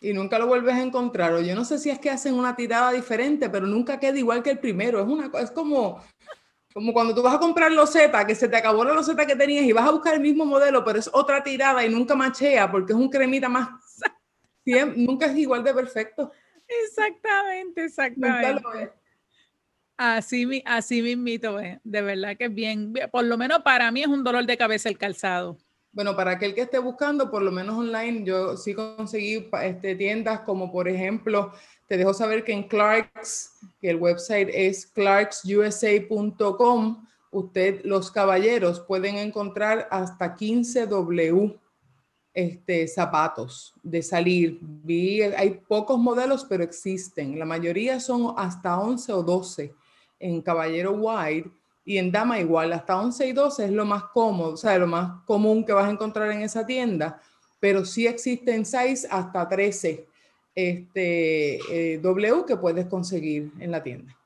y 0.00 0.12
nunca 0.12 0.38
lo 0.38 0.46
vuelves 0.46 0.74
a 0.74 0.82
encontrar. 0.82 1.32
O 1.32 1.40
yo 1.40 1.54
no 1.54 1.64
sé 1.64 1.78
si 1.78 1.88
es 1.88 1.98
que 1.98 2.10
hacen 2.10 2.34
una 2.34 2.54
tirada 2.54 2.92
diferente, 2.92 3.48
pero 3.48 3.66
nunca 3.66 3.98
queda 3.98 4.18
igual 4.18 4.42
que 4.42 4.50
el 4.50 4.58
primero. 4.58 5.00
Es, 5.00 5.06
una, 5.06 5.30
es 5.40 5.50
como, 5.50 6.02
como 6.74 6.92
cuando 6.92 7.14
tú 7.14 7.22
vas 7.22 7.34
a 7.34 7.38
comprar 7.38 7.72
loseta, 7.72 8.26
que 8.26 8.34
se 8.34 8.48
te 8.48 8.56
acabó 8.56 8.84
la 8.84 8.92
loseta 8.92 9.24
que 9.24 9.34
tenías 9.34 9.64
y 9.64 9.72
vas 9.72 9.88
a 9.88 9.92
buscar 9.92 10.14
el 10.14 10.20
mismo 10.20 10.44
modelo, 10.44 10.84
pero 10.84 10.98
es 10.98 11.08
otra 11.10 11.42
tirada 11.42 11.84
y 11.84 11.88
nunca 11.88 12.14
machea 12.14 12.70
porque 12.70 12.92
es 12.92 12.98
un 12.98 13.08
cremita 13.08 13.48
más. 13.48 13.70
nunca 14.94 15.26
es 15.26 15.36
igual 15.38 15.64
de 15.64 15.72
perfecto. 15.72 16.30
Exactamente, 16.68 17.84
exactamente. 17.84 18.92
Así, 19.96 20.62
así 20.66 21.00
mismito, 21.00 21.56
de 21.56 22.02
verdad 22.02 22.36
que 22.36 22.44
es 22.44 22.54
bien, 22.54 22.92
por 23.10 23.24
lo 23.24 23.38
menos 23.38 23.60
para 23.62 23.90
mí 23.90 24.02
es 24.02 24.08
un 24.08 24.22
dolor 24.22 24.44
de 24.44 24.56
cabeza 24.58 24.90
el 24.90 24.98
calzado. 24.98 25.58
Bueno, 25.92 26.14
para 26.14 26.32
aquel 26.32 26.54
que 26.54 26.60
esté 26.62 26.78
buscando, 26.78 27.30
por 27.30 27.42
lo 27.42 27.50
menos 27.50 27.76
online, 27.76 28.24
yo 28.24 28.56
sí 28.56 28.74
conseguí 28.74 29.48
este, 29.62 29.96
tiendas 29.96 30.40
como 30.40 30.70
por 30.70 30.86
ejemplo, 30.86 31.52
te 31.88 31.96
dejo 31.96 32.14
saber 32.14 32.44
que 32.44 32.52
en 32.52 32.68
Clarks, 32.68 33.58
que 33.80 33.90
el 33.90 33.96
website 33.96 34.48
es 34.52 34.86
clarksusa.com, 34.86 37.06
usted, 37.32 37.80
los 37.84 38.12
caballeros, 38.12 38.78
pueden 38.80 39.16
encontrar 39.16 39.88
hasta 39.90 40.36
15 40.36 40.86
W 40.86 41.58
este, 42.34 42.86
zapatos 42.86 43.74
de 43.82 44.02
salir. 44.02 44.60
Vi, 44.62 45.22
hay 45.22 45.60
pocos 45.66 45.98
modelos, 45.98 46.44
pero 46.44 46.62
existen. 46.62 47.36
La 47.36 47.44
mayoría 47.44 47.98
son 47.98 48.34
hasta 48.36 48.78
11 48.78 49.12
o 49.12 49.24
12 49.24 49.74
en 50.20 50.40
caballero 50.40 50.92
wide 50.92 51.50
y 51.84 51.98
en 51.98 52.12
dama 52.12 52.38
igual, 52.38 52.72
hasta 52.72 52.98
11 53.00 53.28
y 53.28 53.32
12 53.32 53.64
es 53.66 53.70
lo 53.70 53.84
más 53.84 54.04
cómodo, 54.04 54.52
o 54.52 54.56
sea, 54.56 54.78
lo 54.78 54.86
más 54.86 55.22
común 55.24 55.64
que 55.64 55.72
vas 55.72 55.86
a 55.86 55.90
encontrar 55.90 56.30
en 56.30 56.42
esa 56.42 56.66
tienda, 56.66 57.20
pero 57.58 57.84
sí 57.84 58.06
existen 58.06 58.64
6 58.64 59.08
hasta 59.10 59.48
13 59.48 60.06
este, 60.54 61.94
eh, 61.94 61.98
W 61.98 62.44
que 62.46 62.56
puedes 62.56 62.86
conseguir 62.86 63.50
en 63.58 63.70
la 63.70 63.82
tienda. 63.82 64.16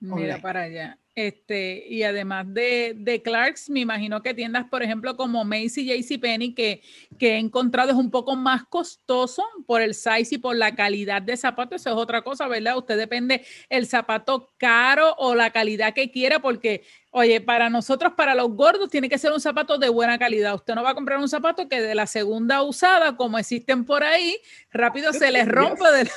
Mira 0.00 0.40
para 0.40 0.62
allá. 0.62 0.98
Este, 1.16 1.82
y 1.88 2.02
además 2.02 2.44
de, 2.52 2.92
de, 2.94 3.22
Clarks, 3.22 3.70
me 3.70 3.80
imagino 3.80 4.22
que 4.22 4.34
tiendas, 4.34 4.66
por 4.68 4.82
ejemplo, 4.82 5.16
como 5.16 5.46
Macy, 5.46 5.86
JCPenney, 5.86 6.54
que, 6.54 6.82
que 7.18 7.36
he 7.36 7.38
encontrado 7.38 7.90
es 7.90 7.96
un 7.96 8.10
poco 8.10 8.36
más 8.36 8.64
costoso 8.66 9.42
por 9.66 9.80
el 9.80 9.94
size 9.94 10.34
y 10.34 10.38
por 10.38 10.54
la 10.56 10.74
calidad 10.74 11.22
de 11.22 11.38
zapato. 11.38 11.74
Eso 11.74 11.88
es 11.88 11.96
otra 11.96 12.20
cosa, 12.20 12.46
¿verdad? 12.48 12.76
Usted 12.76 12.98
depende 12.98 13.46
el 13.70 13.86
zapato 13.86 14.52
caro 14.58 15.14
o 15.16 15.34
la 15.34 15.52
calidad 15.52 15.94
que 15.94 16.10
quiera, 16.10 16.40
porque 16.40 16.82
Oye, 17.18 17.40
para 17.40 17.70
nosotros, 17.70 18.12
para 18.14 18.34
los 18.34 18.50
gordos, 18.50 18.90
tiene 18.90 19.08
que 19.08 19.16
ser 19.16 19.32
un 19.32 19.40
zapato 19.40 19.78
de 19.78 19.88
buena 19.88 20.18
calidad. 20.18 20.54
Usted 20.54 20.74
no 20.74 20.82
va 20.82 20.90
a 20.90 20.94
comprar 20.94 21.18
un 21.18 21.30
zapato 21.30 21.66
que 21.66 21.80
de 21.80 21.94
la 21.94 22.06
segunda 22.06 22.62
usada, 22.62 23.16
como 23.16 23.38
existen 23.38 23.86
por 23.86 24.04
ahí, 24.04 24.36
rápido 24.70 25.14
se 25.14 25.30
les 25.30 25.48
rompe 25.48 25.90
de 25.92 26.04
la, 26.04 26.10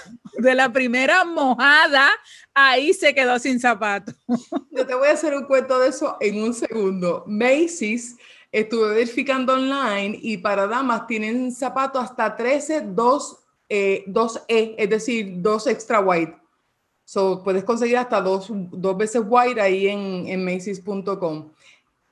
primera 0.73 1.25
mojada, 1.25 2.09
ahí 2.53 2.93
se 2.93 3.13
quedó 3.13 3.39
sin 3.39 3.59
zapato. 3.59 4.13
Yo 4.71 4.85
te 4.85 4.95
voy 4.95 5.07
a 5.07 5.13
hacer 5.13 5.33
un 5.35 5.45
cuento 5.45 5.79
de 5.79 5.89
eso 5.89 6.17
en 6.19 6.43
un 6.43 6.53
segundo. 6.53 7.23
Macy's, 7.27 8.17
estuve 8.51 8.95
verificando 8.95 9.53
online 9.53 10.17
y 10.21 10.37
para 10.37 10.67
damas 10.67 11.07
tienen 11.07 11.51
zapatos 11.51 12.03
hasta 12.03 12.35
13, 12.35 12.81
2, 12.87 13.37
eh, 13.69 14.03
2E, 14.07 14.75
es 14.77 14.89
decir, 14.89 15.33
2 15.37 15.67
extra 15.67 15.99
white. 15.99 16.35
So, 17.09 17.43
puedes 17.43 17.63
conseguir 17.63 17.97
hasta 17.97 18.21
dos, 18.21 18.49
dos 18.51 18.95
veces 18.95 19.23
white 19.25 19.59
ahí 19.59 19.87
en, 19.87 20.27
en 20.27 20.45
Macy's.com. 20.45 21.51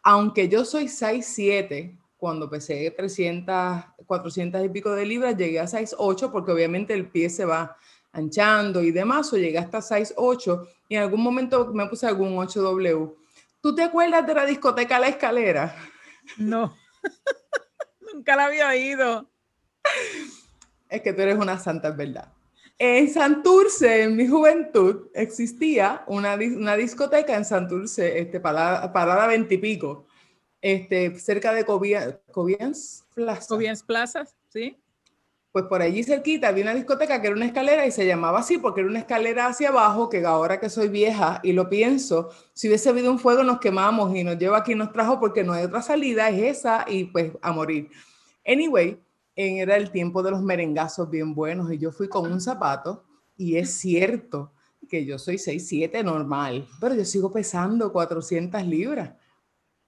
Aunque 0.01 0.50
yo 0.50 0.65
soy 0.65 0.86
6'7", 0.86 1.96
cuando 2.17 2.50
pesé 2.50 2.89
300, 2.89 3.84
400 4.07 4.65
y 4.65 4.69
pico 4.69 4.91
de 4.96 5.05
libras, 5.05 5.38
llegué 5.38 5.60
a 5.60 5.67
6'8", 5.67 6.31
porque 6.31 6.51
obviamente 6.51 6.96
el 6.96 7.07
pie 7.07 7.29
se 7.29 7.46
va 7.46 7.77
anchando 8.11 8.83
y 8.83 8.91
demás, 8.91 9.31
o 9.33 9.37
llegué 9.37 9.57
hasta 9.57 9.81
6'8", 9.81 10.67
y 10.89 10.95
en 10.95 11.03
algún 11.03 11.21
momento 11.21 11.73
me 11.73 11.85
puse 11.87 12.07
algún 12.07 12.35
8W. 12.35 13.15
¿Tú 13.61 13.75
te 13.75 13.83
acuerdas 13.83 14.25
de 14.25 14.33
la 14.33 14.45
discoteca 14.45 14.99
La 14.99 15.07
Escalera? 15.07 15.75
No, 16.37 16.75
nunca 18.13 18.35
la 18.35 18.45
había 18.45 18.69
oído. 18.69 19.29
Es 20.89 21.01
que 21.01 21.13
tú 21.13 21.21
eres 21.21 21.37
una 21.37 21.59
santa, 21.59 21.89
es 21.89 21.97
verdad. 21.97 22.31
En 22.79 23.09
Santurce, 23.09 24.03
en 24.03 24.15
mi 24.15 24.27
juventud, 24.27 25.07
existía 25.15 26.03
una, 26.05 26.35
una 26.35 26.75
discoteca 26.75 27.35
en 27.35 27.43
Santurce, 27.43 28.19
este, 28.19 28.39
parada, 28.39 28.93
parada 28.93 29.25
veintipico, 29.25 30.05
este, 30.61 31.17
cerca 31.19 31.53
de 31.53 31.65
Cobians 31.65 33.03
Plaza. 33.15 33.47
Cobians 33.47 33.81
Plaza, 33.81 34.27
sí. 34.49 34.77
Pues 35.57 35.65
por 35.65 35.81
allí 35.81 36.03
cerquita 36.03 36.49
había 36.49 36.65
una 36.65 36.75
discoteca 36.75 37.19
que 37.19 37.25
era 37.25 37.35
una 37.35 37.47
escalera 37.47 37.87
y 37.87 37.89
se 37.89 38.05
llamaba 38.05 38.41
así 38.41 38.59
porque 38.59 38.81
era 38.81 38.91
una 38.91 38.99
escalera 38.99 39.47
hacia 39.47 39.69
abajo 39.69 40.07
que 40.07 40.23
ahora 40.23 40.59
que 40.59 40.69
soy 40.69 40.87
vieja 40.87 41.39
y 41.41 41.53
lo 41.53 41.67
pienso, 41.67 42.29
si 42.53 42.67
hubiese 42.67 42.89
habido 42.89 43.11
un 43.11 43.17
fuego 43.17 43.41
nos 43.41 43.59
quemamos 43.59 44.15
y 44.15 44.23
nos 44.23 44.37
lleva 44.37 44.59
aquí 44.59 44.75
nos 44.75 44.91
trajo 44.91 45.19
porque 45.19 45.43
no 45.43 45.53
hay 45.53 45.63
otra 45.63 45.81
salida, 45.81 46.29
es 46.29 46.59
esa 46.59 46.85
y 46.87 47.05
pues 47.05 47.31
a 47.41 47.51
morir. 47.51 47.89
Anyway, 48.45 49.01
era 49.35 49.77
el 49.77 49.89
tiempo 49.89 50.21
de 50.21 50.29
los 50.29 50.43
merengazos 50.43 51.09
bien 51.09 51.33
buenos 51.33 51.71
y 51.73 51.79
yo 51.79 51.91
fui 51.91 52.07
con 52.07 52.31
un 52.31 52.39
zapato 52.39 53.03
y 53.35 53.57
es 53.57 53.71
cierto, 53.71 54.51
que 54.87 55.05
yo 55.05 55.17
soy 55.17 55.37
6'7 55.37 56.03
normal, 56.03 56.67
pero 56.79 56.93
yo 56.93 57.03
sigo 57.03 57.31
pesando 57.31 57.91
400 57.91 58.63
libras. 58.63 59.15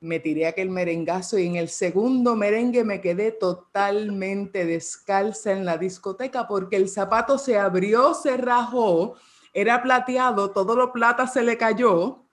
Me 0.02 0.20
tiré 0.20 0.48
aquel 0.48 0.70
merengazo 0.70 1.38
y 1.38 1.46
en 1.46 1.58
el 1.58 1.68
segundo 1.68 2.36
merengue 2.36 2.86
me 2.86 3.02
quedé 3.02 3.32
totalmente 3.32 4.66
descalza 4.66 5.52
en 5.52 5.66
la 5.66 5.78
discoteca 5.78 6.48
porque 6.48 6.78
el 6.78 6.88
zapato 6.88 7.38
se 7.38 7.58
abrió, 7.58 8.14
se 8.14 8.38
rajó, 8.38 9.16
era 9.54 9.84
plateado, 9.84 10.52
todo 10.52 10.76
lo 10.76 10.94
plata 10.94 11.28
se 11.28 11.44
le 11.44 11.58
cayó, 11.58 12.24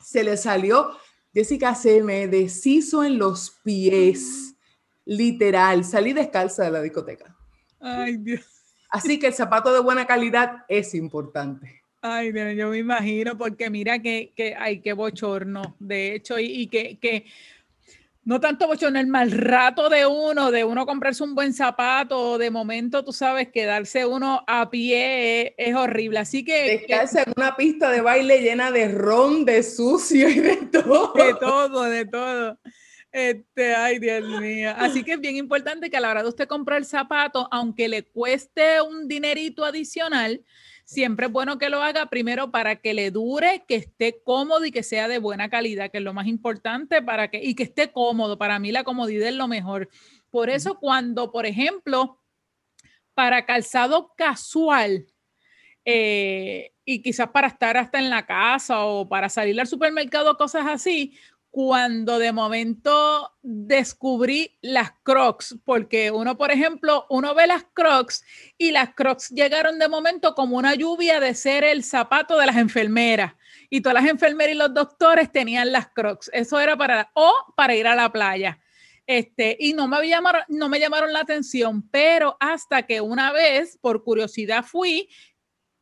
se 0.00 0.22
le 0.22 0.36
salió. 0.36 0.90
Jessica 1.34 1.74
se 1.74 2.02
me 2.02 2.28
deshizo 2.28 3.02
en 3.02 3.18
los 3.18 3.50
pies, 3.62 4.54
literal, 5.04 5.84
salí 5.84 6.12
descalza 6.12 6.64
de 6.64 6.70
la 6.70 6.80
discoteca. 6.80 7.36
Ay, 7.80 8.16
Dios. 8.18 8.46
Así 8.88 9.18
que 9.18 9.26
el 9.26 9.34
zapato 9.34 9.72
de 9.72 9.80
buena 9.80 10.06
calidad 10.06 10.64
es 10.68 10.94
importante. 10.94 11.82
Ay, 12.08 12.32
yo 12.56 12.68
me 12.68 12.78
imagino, 12.78 13.36
porque 13.36 13.68
mira 13.68 13.98
que, 13.98 14.32
que 14.36 14.54
ay, 14.56 14.80
qué 14.80 14.92
bochorno, 14.92 15.74
de 15.80 16.14
hecho, 16.14 16.38
y, 16.38 16.68
que, 16.68 16.98
que, 16.98 17.24
no 18.22 18.38
tanto 18.38 18.68
bochorno, 18.68 19.00
el 19.00 19.08
mal 19.08 19.32
rato 19.32 19.88
de 19.88 20.06
uno, 20.06 20.52
de 20.52 20.62
uno 20.62 20.86
comprarse 20.86 21.24
un 21.24 21.34
buen 21.34 21.52
zapato, 21.52 22.38
de 22.38 22.50
momento, 22.50 23.04
tú 23.04 23.12
sabes, 23.12 23.48
quedarse 23.48 24.06
uno 24.06 24.44
a 24.46 24.70
pie 24.70 25.56
es, 25.58 25.74
horrible. 25.74 26.20
Así 26.20 26.44
que. 26.44 26.78
Descalza 26.86 27.22
en 27.22 27.32
una 27.36 27.56
pista 27.56 27.90
de 27.90 28.00
baile 28.00 28.40
llena 28.40 28.70
de 28.70 28.86
ron, 28.86 29.44
de 29.44 29.64
sucio 29.64 30.28
y 30.28 30.38
de 30.38 30.56
todo. 30.72 31.12
De 31.12 31.34
todo, 31.34 31.82
de 31.82 32.04
todo. 32.04 32.58
Este, 33.10 33.74
ay, 33.74 33.98
Dios 33.98 34.28
mío. 34.40 34.74
Así 34.76 35.02
que 35.02 35.14
es 35.14 35.20
bien 35.20 35.36
importante 35.36 35.90
que 35.90 35.96
a 35.96 36.00
la 36.00 36.10
hora 36.10 36.22
de 36.22 36.28
usted 36.28 36.46
comprar 36.46 36.78
el 36.78 36.84
zapato, 36.84 37.48
aunque 37.50 37.88
le 37.88 38.04
cueste 38.04 38.80
un 38.80 39.08
dinerito 39.08 39.64
adicional, 39.64 40.44
siempre 40.86 41.26
es 41.26 41.32
bueno 41.32 41.58
que 41.58 41.68
lo 41.68 41.82
haga 41.82 42.06
primero 42.06 42.50
para 42.50 42.76
que 42.76 42.94
le 42.94 43.10
dure, 43.10 43.64
que 43.68 43.74
esté 43.74 44.22
cómodo 44.22 44.64
y 44.64 44.70
que 44.70 44.84
sea 44.84 45.08
de 45.08 45.18
buena 45.18 45.50
calidad, 45.50 45.90
que 45.90 45.98
es 45.98 46.04
lo 46.04 46.14
más 46.14 46.28
importante 46.28 47.02
para 47.02 47.28
que, 47.28 47.42
y 47.42 47.54
que 47.54 47.64
esté 47.64 47.90
cómodo. 47.92 48.38
Para 48.38 48.58
mí 48.58 48.72
la 48.72 48.84
comodidad 48.84 49.28
es 49.28 49.34
lo 49.34 49.48
mejor. 49.48 49.88
Por 50.30 50.48
eso 50.48 50.78
cuando, 50.78 51.32
por 51.32 51.44
ejemplo, 51.44 52.22
para 53.14 53.44
calzado 53.46 54.12
casual, 54.16 55.06
eh, 55.84 56.72
y 56.84 57.02
quizás 57.02 57.30
para 57.30 57.48
estar 57.48 57.76
hasta 57.76 57.98
en 57.98 58.08
la 58.08 58.24
casa 58.24 58.84
o 58.84 59.08
para 59.08 59.28
salir 59.28 59.60
al 59.60 59.66
supermercado, 59.66 60.36
cosas 60.36 60.66
así, 60.68 61.18
cuando 61.56 62.18
de 62.18 62.32
momento 62.32 63.32
descubrí 63.40 64.58
las 64.60 64.90
crocs, 65.02 65.56
porque 65.64 66.10
uno, 66.10 66.36
por 66.36 66.50
ejemplo, 66.50 67.06
uno 67.08 67.34
ve 67.34 67.46
las 67.46 67.64
crocs 67.72 68.26
y 68.58 68.72
las 68.72 68.94
crocs 68.94 69.30
llegaron 69.30 69.78
de 69.78 69.88
momento 69.88 70.34
como 70.34 70.58
una 70.58 70.74
lluvia 70.74 71.18
de 71.18 71.32
ser 71.32 71.64
el 71.64 71.82
zapato 71.82 72.36
de 72.36 72.44
las 72.44 72.56
enfermeras. 72.56 73.36
Y 73.70 73.80
todas 73.80 74.02
las 74.02 74.10
enfermeras 74.10 74.54
y 74.54 74.58
los 74.58 74.74
doctores 74.74 75.32
tenían 75.32 75.72
las 75.72 75.88
crocs. 75.88 76.28
Eso 76.34 76.60
era 76.60 76.76
para, 76.76 77.10
o 77.14 77.32
para 77.56 77.74
ir 77.74 77.86
a 77.86 77.96
la 77.96 78.12
playa. 78.12 78.60
Este, 79.06 79.56
y 79.58 79.72
no 79.72 79.88
me, 79.88 80.06
llamaron, 80.06 80.42
no 80.48 80.68
me 80.68 80.78
llamaron 80.78 81.10
la 81.10 81.20
atención, 81.20 81.88
pero 81.88 82.36
hasta 82.38 82.82
que 82.82 83.00
una 83.00 83.32
vez, 83.32 83.78
por 83.80 84.04
curiosidad, 84.04 84.62
fui, 84.62 85.08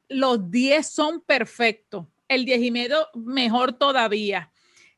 los 0.09 0.53
10 0.53 0.89
son 0.89 1.21
perfectos. 1.21 2.07
El 2.29 2.45
10 2.45 2.63
y 2.63 2.71
medio 2.71 3.09
mejor 3.15 3.73
todavía 3.73 4.53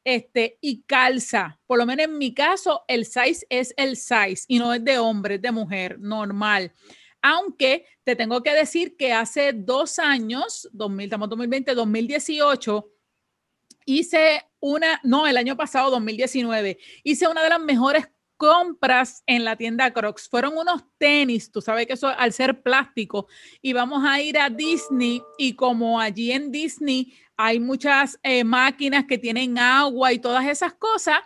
este, 0.07 0.57
y 0.61 0.83
calza. 0.83 1.59
Por 1.67 1.79
lo 1.79 1.85
menos 1.85 2.05
en 2.05 2.17
mi 2.17 2.33
caso, 2.33 2.85
el 2.87 3.05
size 3.05 3.45
es 3.51 3.75
el 3.77 3.97
size 3.97 4.45
y 4.47 4.61
no 4.61 4.73
es 4.73 4.85
de 4.85 5.01
hombre, 5.01 5.35
es 5.35 5.43
de 5.43 5.51
mujer, 5.51 5.99
normal. 5.99 6.73
Aunque 7.21 7.87
te 8.05 8.15
tengo 8.15 8.41
que 8.41 8.55
decir 8.55 8.97
que 8.97 9.13
hace 9.13 9.53
dos 9.53 9.99
años, 9.99 10.69
2000, 10.73 11.07
estamos 11.07 11.29
2020, 11.29 11.75
2018, 11.75 12.89
hice 13.85 14.45
una, 14.61 15.01
no, 15.03 15.27
el 15.27 15.37
año 15.37 15.57
pasado, 15.57 15.91
2019, 15.91 16.79
hice 17.03 17.27
una 17.27 17.43
de 17.43 17.49
las 17.49 17.61
mejores 17.61 18.07
compras 18.37 19.23
en 19.27 19.45
la 19.45 19.57
tienda 19.57 19.93
Crocs. 19.93 20.29
Fueron 20.29 20.57
unos 20.57 20.85
tenis, 20.99 21.51
tú 21.51 21.61
sabes 21.61 21.87
que 21.87 21.95
eso 21.95 22.09
al 22.09 22.33
ser 22.33 22.63
plástico, 22.63 23.27
y 23.63 23.73
vamos 23.73 24.05
a 24.05 24.21
ir 24.21 24.39
a 24.39 24.51
Disney 24.51 25.23
y 25.39 25.55
como 25.55 26.01
allí 26.01 26.33
en 26.33 26.51
Disney 26.51 27.15
hay 27.37 27.61
muchas 27.61 28.19
eh, 28.23 28.45
máquinas 28.45 29.05
que 29.07 29.19
tienen 29.19 29.59
agua 29.59 30.13
y 30.13 30.19
todas 30.19 30.47
esas 30.47 30.75
cosas, 30.75 31.19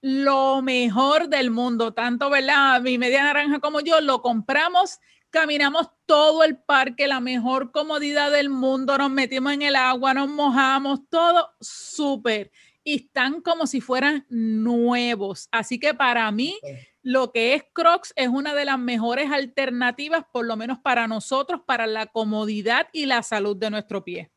lo 0.00 0.62
mejor 0.62 1.28
del 1.28 1.50
mundo, 1.50 1.92
tanto, 1.92 2.30
¿verdad? 2.30 2.80
Mi 2.82 2.98
media 2.98 3.24
naranja 3.24 3.58
como 3.58 3.80
yo, 3.80 4.00
lo 4.00 4.22
compramos, 4.22 5.00
caminamos 5.30 5.88
todo 6.06 6.44
el 6.44 6.56
parque, 6.56 7.08
la 7.08 7.20
mejor 7.20 7.72
comodidad 7.72 8.30
del 8.30 8.48
mundo, 8.48 8.96
nos 8.96 9.10
metimos 9.10 9.52
en 9.52 9.62
el 9.62 9.76
agua, 9.76 10.14
nos 10.14 10.28
mojamos, 10.28 11.00
todo 11.08 11.50
súper. 11.60 12.52
Y 12.88 12.94
están 12.94 13.42
como 13.42 13.66
si 13.66 13.82
fueran 13.82 14.24
nuevos. 14.30 15.50
Así 15.52 15.78
que 15.78 15.92
para 15.92 16.32
mí, 16.32 16.58
lo 17.02 17.32
que 17.32 17.52
es 17.52 17.64
Crocs 17.74 18.14
es 18.16 18.28
una 18.28 18.54
de 18.54 18.64
las 18.64 18.78
mejores 18.78 19.30
alternativas, 19.30 20.24
por 20.32 20.46
lo 20.46 20.56
menos 20.56 20.78
para 20.78 21.06
nosotros, 21.06 21.60
para 21.66 21.86
la 21.86 22.06
comodidad 22.06 22.88
y 22.94 23.04
la 23.04 23.22
salud 23.22 23.58
de 23.58 23.68
nuestro 23.68 24.04
pie. 24.04 24.30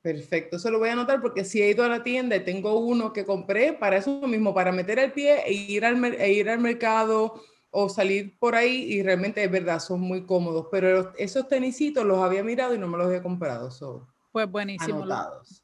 Perfecto, 0.00 0.56
eso 0.56 0.70
lo 0.70 0.78
voy 0.78 0.88
a 0.88 0.92
anotar 0.92 1.20
porque 1.20 1.44
si 1.44 1.60
he 1.60 1.68
ido 1.68 1.84
a 1.84 1.88
la 1.88 2.02
tienda 2.02 2.34
y 2.34 2.44
tengo 2.44 2.78
uno 2.78 3.12
que 3.12 3.26
compré 3.26 3.74
para 3.74 3.98
eso 3.98 4.26
mismo, 4.26 4.54
para 4.54 4.72
meter 4.72 4.98
el 4.98 5.12
pie 5.12 5.42
e 5.44 5.52
ir 5.52 5.84
al, 5.84 6.02
e 6.14 6.32
ir 6.32 6.48
al 6.48 6.60
mercado 6.60 7.42
o 7.70 7.90
salir 7.90 8.38
por 8.38 8.54
ahí 8.54 8.84
y 8.90 9.02
realmente 9.02 9.44
es 9.44 9.50
verdad, 9.50 9.80
son 9.80 10.00
muy 10.00 10.24
cómodos, 10.24 10.68
pero 10.70 11.12
esos 11.18 11.46
tenisitos 11.46 12.06
los 12.06 12.20
había 12.20 12.42
mirado 12.42 12.74
y 12.74 12.78
no 12.78 12.88
me 12.88 12.96
los 12.96 13.12
he 13.12 13.20
comprado. 13.20 13.70
Pues 14.36 14.50
buenísimo. 14.50 15.06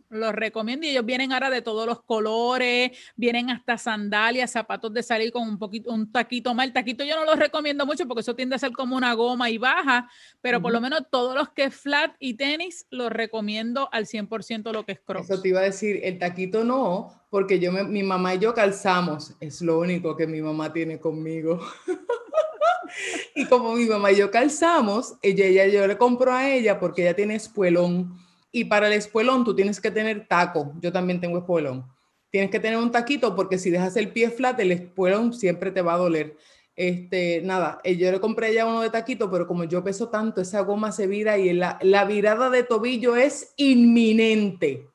Los, 0.08 0.32
recomiendo 0.32 0.86
y 0.86 0.88
ellos 0.88 1.04
vienen 1.04 1.34
ahora 1.34 1.50
de 1.50 1.60
todos 1.60 1.86
los 1.86 2.02
colores, 2.04 2.92
vienen 3.16 3.50
hasta 3.50 3.76
sandalias, 3.76 4.50
zapatos 4.50 4.94
de 4.94 5.02
salir 5.02 5.30
con 5.30 5.46
un 5.46 5.58
poquito, 5.58 5.92
un 5.92 6.10
taquito 6.10 6.54
más. 6.54 6.68
El 6.68 6.72
taquito 6.72 7.04
yo 7.04 7.16
no 7.16 7.26
los 7.26 7.38
recomiendo 7.38 7.84
mucho 7.84 8.08
porque 8.08 8.22
eso 8.22 8.34
tiende 8.34 8.56
a 8.56 8.58
ser 8.58 8.72
como 8.72 8.96
una 8.96 9.12
goma 9.12 9.50
y 9.50 9.58
baja, 9.58 10.08
pero 10.40 10.62
por 10.62 10.72
lo 10.72 10.80
menos 10.80 11.02
todos 11.10 11.34
los 11.34 11.50
que 11.50 11.64
es 11.64 11.74
flat 11.74 12.16
y 12.18 12.32
tenis 12.32 12.86
los 12.88 13.12
recomiendo 13.12 13.90
al 13.92 14.06
100% 14.06 14.72
lo 14.72 14.86
que 14.86 14.92
es 14.92 15.00
crocs. 15.00 15.28
Eso 15.28 15.42
te 15.42 15.48
iba 15.50 15.60
a 15.60 15.64
decir, 15.64 16.00
el 16.02 16.18
taquito 16.18 16.64
no, 16.64 17.12
porque 17.28 17.58
yo 17.58 17.72
mi 17.72 18.02
mamá 18.02 18.36
y 18.36 18.38
yo 18.38 18.54
calzamos, 18.54 19.34
es 19.38 19.60
lo 19.60 19.80
único 19.80 20.16
que 20.16 20.26
mi 20.26 20.40
mamá 20.40 20.72
tiene 20.72 20.98
conmigo. 20.98 21.60
y 23.34 23.44
como 23.44 23.74
mi 23.74 23.84
mamá 23.84 24.12
y 24.12 24.16
yo 24.16 24.30
calzamos, 24.30 25.16
ella, 25.20 25.44
ella 25.44 25.66
yo 25.66 25.86
le 25.86 25.98
compro 25.98 26.32
a 26.32 26.48
ella 26.48 26.80
porque 26.80 27.02
ella 27.02 27.14
tiene 27.14 27.34
espuelón 27.34 28.21
y 28.52 28.66
para 28.66 28.86
el 28.86 28.92
espuelón 28.92 29.44
tú 29.44 29.56
tienes 29.56 29.80
que 29.80 29.90
tener 29.90 30.28
taco. 30.28 30.74
Yo 30.80 30.92
también 30.92 31.20
tengo 31.20 31.38
espuelón. 31.38 31.86
Tienes 32.30 32.50
que 32.50 32.60
tener 32.60 32.78
un 32.78 32.90
taquito 32.90 33.34
porque 33.34 33.58
si 33.58 33.70
dejas 33.70 33.96
el 33.96 34.12
pie 34.12 34.30
flat, 34.30 34.60
el 34.60 34.72
espuelón 34.72 35.32
siempre 35.32 35.70
te 35.70 35.82
va 35.82 35.94
a 35.94 35.98
doler. 35.98 36.36
Este, 36.74 37.42
nada, 37.42 37.80
eh, 37.84 37.96
yo 37.96 38.10
le 38.10 38.20
compré 38.20 38.54
ya 38.54 38.66
uno 38.66 38.80
de 38.80 38.90
taquito, 38.90 39.30
pero 39.30 39.46
como 39.46 39.64
yo 39.64 39.84
peso 39.84 40.08
tanto, 40.08 40.40
esa 40.40 40.60
goma 40.60 40.90
se 40.92 41.06
vira 41.06 41.36
y 41.36 41.52
la, 41.52 41.78
la 41.82 42.04
virada 42.06 42.48
de 42.48 42.62
tobillo 42.62 43.14
es 43.14 43.52
inminente, 43.58 44.88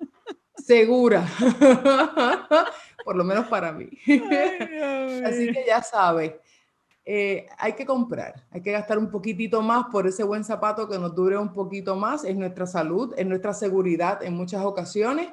segura, 0.55 1.29
por 3.05 3.15
lo 3.15 3.23
menos 3.23 3.45
para 3.45 3.71
mí. 3.71 3.89
Así 5.23 5.51
que 5.51 5.65
ya 5.67 5.83
sabes, 5.83 6.33
eh, 7.09 7.47
hay 7.57 7.71
que 7.71 7.85
comprar, 7.85 8.45
hay 8.51 8.61
que 8.61 8.73
gastar 8.73 8.97
un 8.97 9.09
poquitito 9.09 9.61
más 9.61 9.85
por 9.93 10.05
ese 10.07 10.25
buen 10.25 10.43
zapato 10.43 10.89
que 10.89 10.99
nos 10.99 11.15
dure 11.15 11.37
un 11.37 11.53
poquito 11.53 11.95
más, 11.95 12.25
es 12.25 12.35
nuestra 12.35 12.67
salud, 12.67 13.13
es 13.15 13.25
nuestra 13.25 13.53
seguridad 13.53 14.21
en 14.23 14.33
muchas 14.33 14.65
ocasiones. 14.65 15.29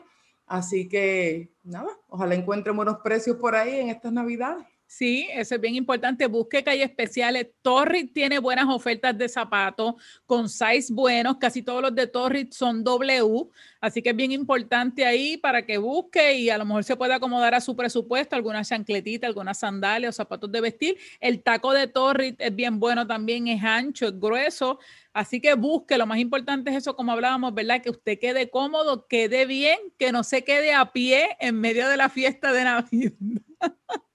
Así 0.47 0.89
que 0.89 1.53
nada, 1.65 1.89
ojalá 2.09 2.37
encuentren 2.37 2.77
buenos 2.77 2.99
precios 2.99 3.39
por 3.39 3.57
ahí 3.57 3.75
en 3.81 3.89
estas 3.89 4.13
navidades. 4.13 4.65
Sí, 4.87 5.27
eso 5.33 5.57
es 5.57 5.61
bien 5.61 5.75
importante. 5.75 6.27
Busque 6.27 6.63
calles 6.63 6.89
especiales. 6.89 7.49
Torrid 7.63 8.11
tiene 8.13 8.39
buenas 8.39 8.67
ofertas 8.69 9.17
de 9.19 9.29
zapatos 9.29 9.95
con 10.25 10.49
size 10.49 10.93
buenos. 10.93 11.39
Casi 11.39 11.63
todos 11.63 11.83
los 11.83 11.95
de 11.95 12.07
Torrid 12.07 12.49
son 12.53 12.85
W. 12.85 13.49
Así 13.81 14.03
que 14.03 14.11
es 14.11 14.17
bien 14.17 14.31
importante 14.31 15.05
ahí 15.05 15.37
para 15.37 15.67
que 15.67 15.79
busque 15.79 16.35
y 16.35 16.49
a 16.51 16.59
lo 16.59 16.65
mejor 16.65 16.85
se 16.85 16.97
pueda 16.97 17.17
acomodar 17.17 17.55
a 17.55 17.61
su 17.61 17.75
presupuesto 17.75 18.37
alguna 18.37 18.63
chancletita, 18.63 19.27
algunas 19.27 19.59
sandalias 19.59 20.15
o 20.15 20.17
zapatos 20.17 20.53
de 20.53 20.61
vestir. 20.61 20.97
El 21.19 21.43
taco 21.43 21.73
de 21.73 21.89
Torrid 21.89 22.35
es 22.39 22.55
bien 22.55 22.79
bueno 22.79 23.07
también, 23.07 23.49
es 23.49 23.65
ancho, 23.65 24.07
es 24.07 24.21
grueso. 24.21 24.79
Así 25.13 25.41
que 25.41 25.55
busque, 25.55 25.99
lo 25.99 26.07
más 26.07 26.19
importante 26.19 26.71
es 26.71 26.77
eso, 26.77 26.95
como 26.95 27.13
hablábamos, 27.13 27.53
¿verdad? 27.55 27.83
Que 27.83 27.91
usted 27.91 28.19
quede 28.19 28.49
cómodo, 28.51 29.07
quede 29.09 29.47
bien, 29.47 29.79
que 29.99 30.13
no 30.13 30.23
se 30.25 30.45
quede 30.45 30.73
a 30.73 30.93
pie 30.93 31.37
en 31.41 31.61
medio 31.61 31.89
de 31.89 31.97
la 31.97 32.09
fiesta 32.09 32.53
de 32.53 32.65
Navidad. 32.65 33.13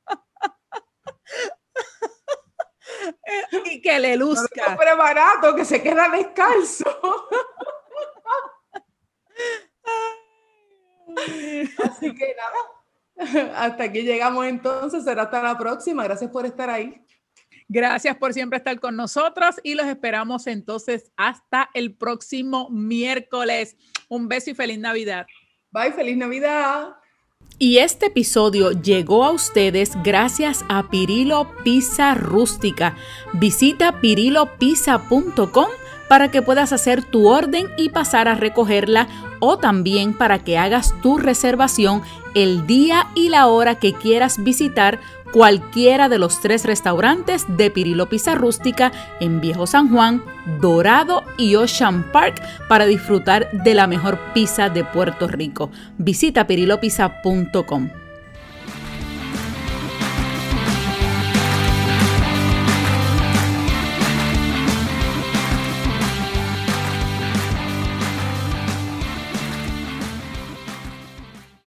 y 3.66 3.82
que 3.82 4.00
le 4.00 4.16
luzca. 4.16 4.76
No 4.76 4.98
barato, 4.98 5.56
que 5.56 5.66
se 5.66 5.82
queda 5.82 6.10
descalzo. 6.10 7.28
Así 11.84 12.14
que 12.14 12.36
nada, 12.36 13.56
hasta 13.56 13.86
aquí 13.86 14.04
llegamos 14.04 14.46
entonces, 14.46 15.04
será 15.04 15.24
hasta 15.24 15.42
la 15.42 15.58
próxima. 15.58 16.04
Gracias 16.04 16.30
por 16.32 16.46
estar 16.46 16.70
ahí. 16.70 17.04
Gracias 17.68 18.16
por 18.18 18.34
siempre 18.34 18.58
estar 18.58 18.80
con 18.80 18.96
nosotros 18.96 19.60
y 19.64 19.76
los 19.76 19.86
esperamos 19.86 20.48
entonces 20.48 21.12
hasta 21.16 21.70
el 21.74 21.96
próximo 21.96 22.70
miércoles. 22.72 23.78
Un 24.08 24.28
beso 24.28 24.50
y 24.50 24.56
feliz 24.56 24.80
Navidad. 24.80 25.28
Bye, 25.72 25.94
feliz 25.94 26.18
Navidad. 26.18 26.96
Y 27.58 27.80
este 27.80 28.06
episodio 28.08 28.72
llegó 28.72 29.26
a 29.26 29.32
ustedes 29.32 29.92
gracias 30.04 30.64
a 30.70 30.90
Pirilo 30.90 31.52
Pizza 31.64 32.14
Rústica. 32.14 32.96
Visita 33.34 34.00
pirilopizza.com 34.00 35.68
para 36.10 36.30
que 36.32 36.42
puedas 36.42 36.74
hacer 36.74 37.04
tu 37.04 37.30
orden 37.30 37.68
y 37.78 37.90
pasar 37.90 38.28
a 38.28 38.36
recogerla 38.36 39.08
o 39.40 39.58
también 39.58 40.14
para 40.14 40.40
que 40.40 40.58
hagas 40.58 40.94
tu 41.02 41.18
reservación 41.18 42.02
el 42.36 42.68
día 42.68 43.08
y 43.16 43.30
la 43.30 43.48
hora 43.48 43.76
que 43.76 43.94
quieras 43.94 44.44
visitar 44.44 45.00
cualquiera 45.32 46.10
de 46.10 46.18
los 46.18 46.42
tres 46.42 46.66
restaurantes 46.66 47.46
de 47.48 47.70
Pirilo 47.72 48.10
Pizza 48.10 48.36
Rústica 48.36 48.92
en 49.20 49.40
Viejo 49.40 49.68
San 49.68 49.90
Juan, 49.90 50.24
Dorado 50.60 51.24
y 51.38 51.56
Ocean 51.56 52.12
Park 52.12 52.42
para 52.68 52.86
disfrutar 52.86 53.50
de 53.52 53.74
la 53.76 53.88
mejor 53.88 54.20
pizza 54.34 54.70
de 54.70 54.84
Puerto 54.84 55.28
Rico. 55.28 55.70
Visita 55.98 56.48
pirilopizza.com. 56.48 57.90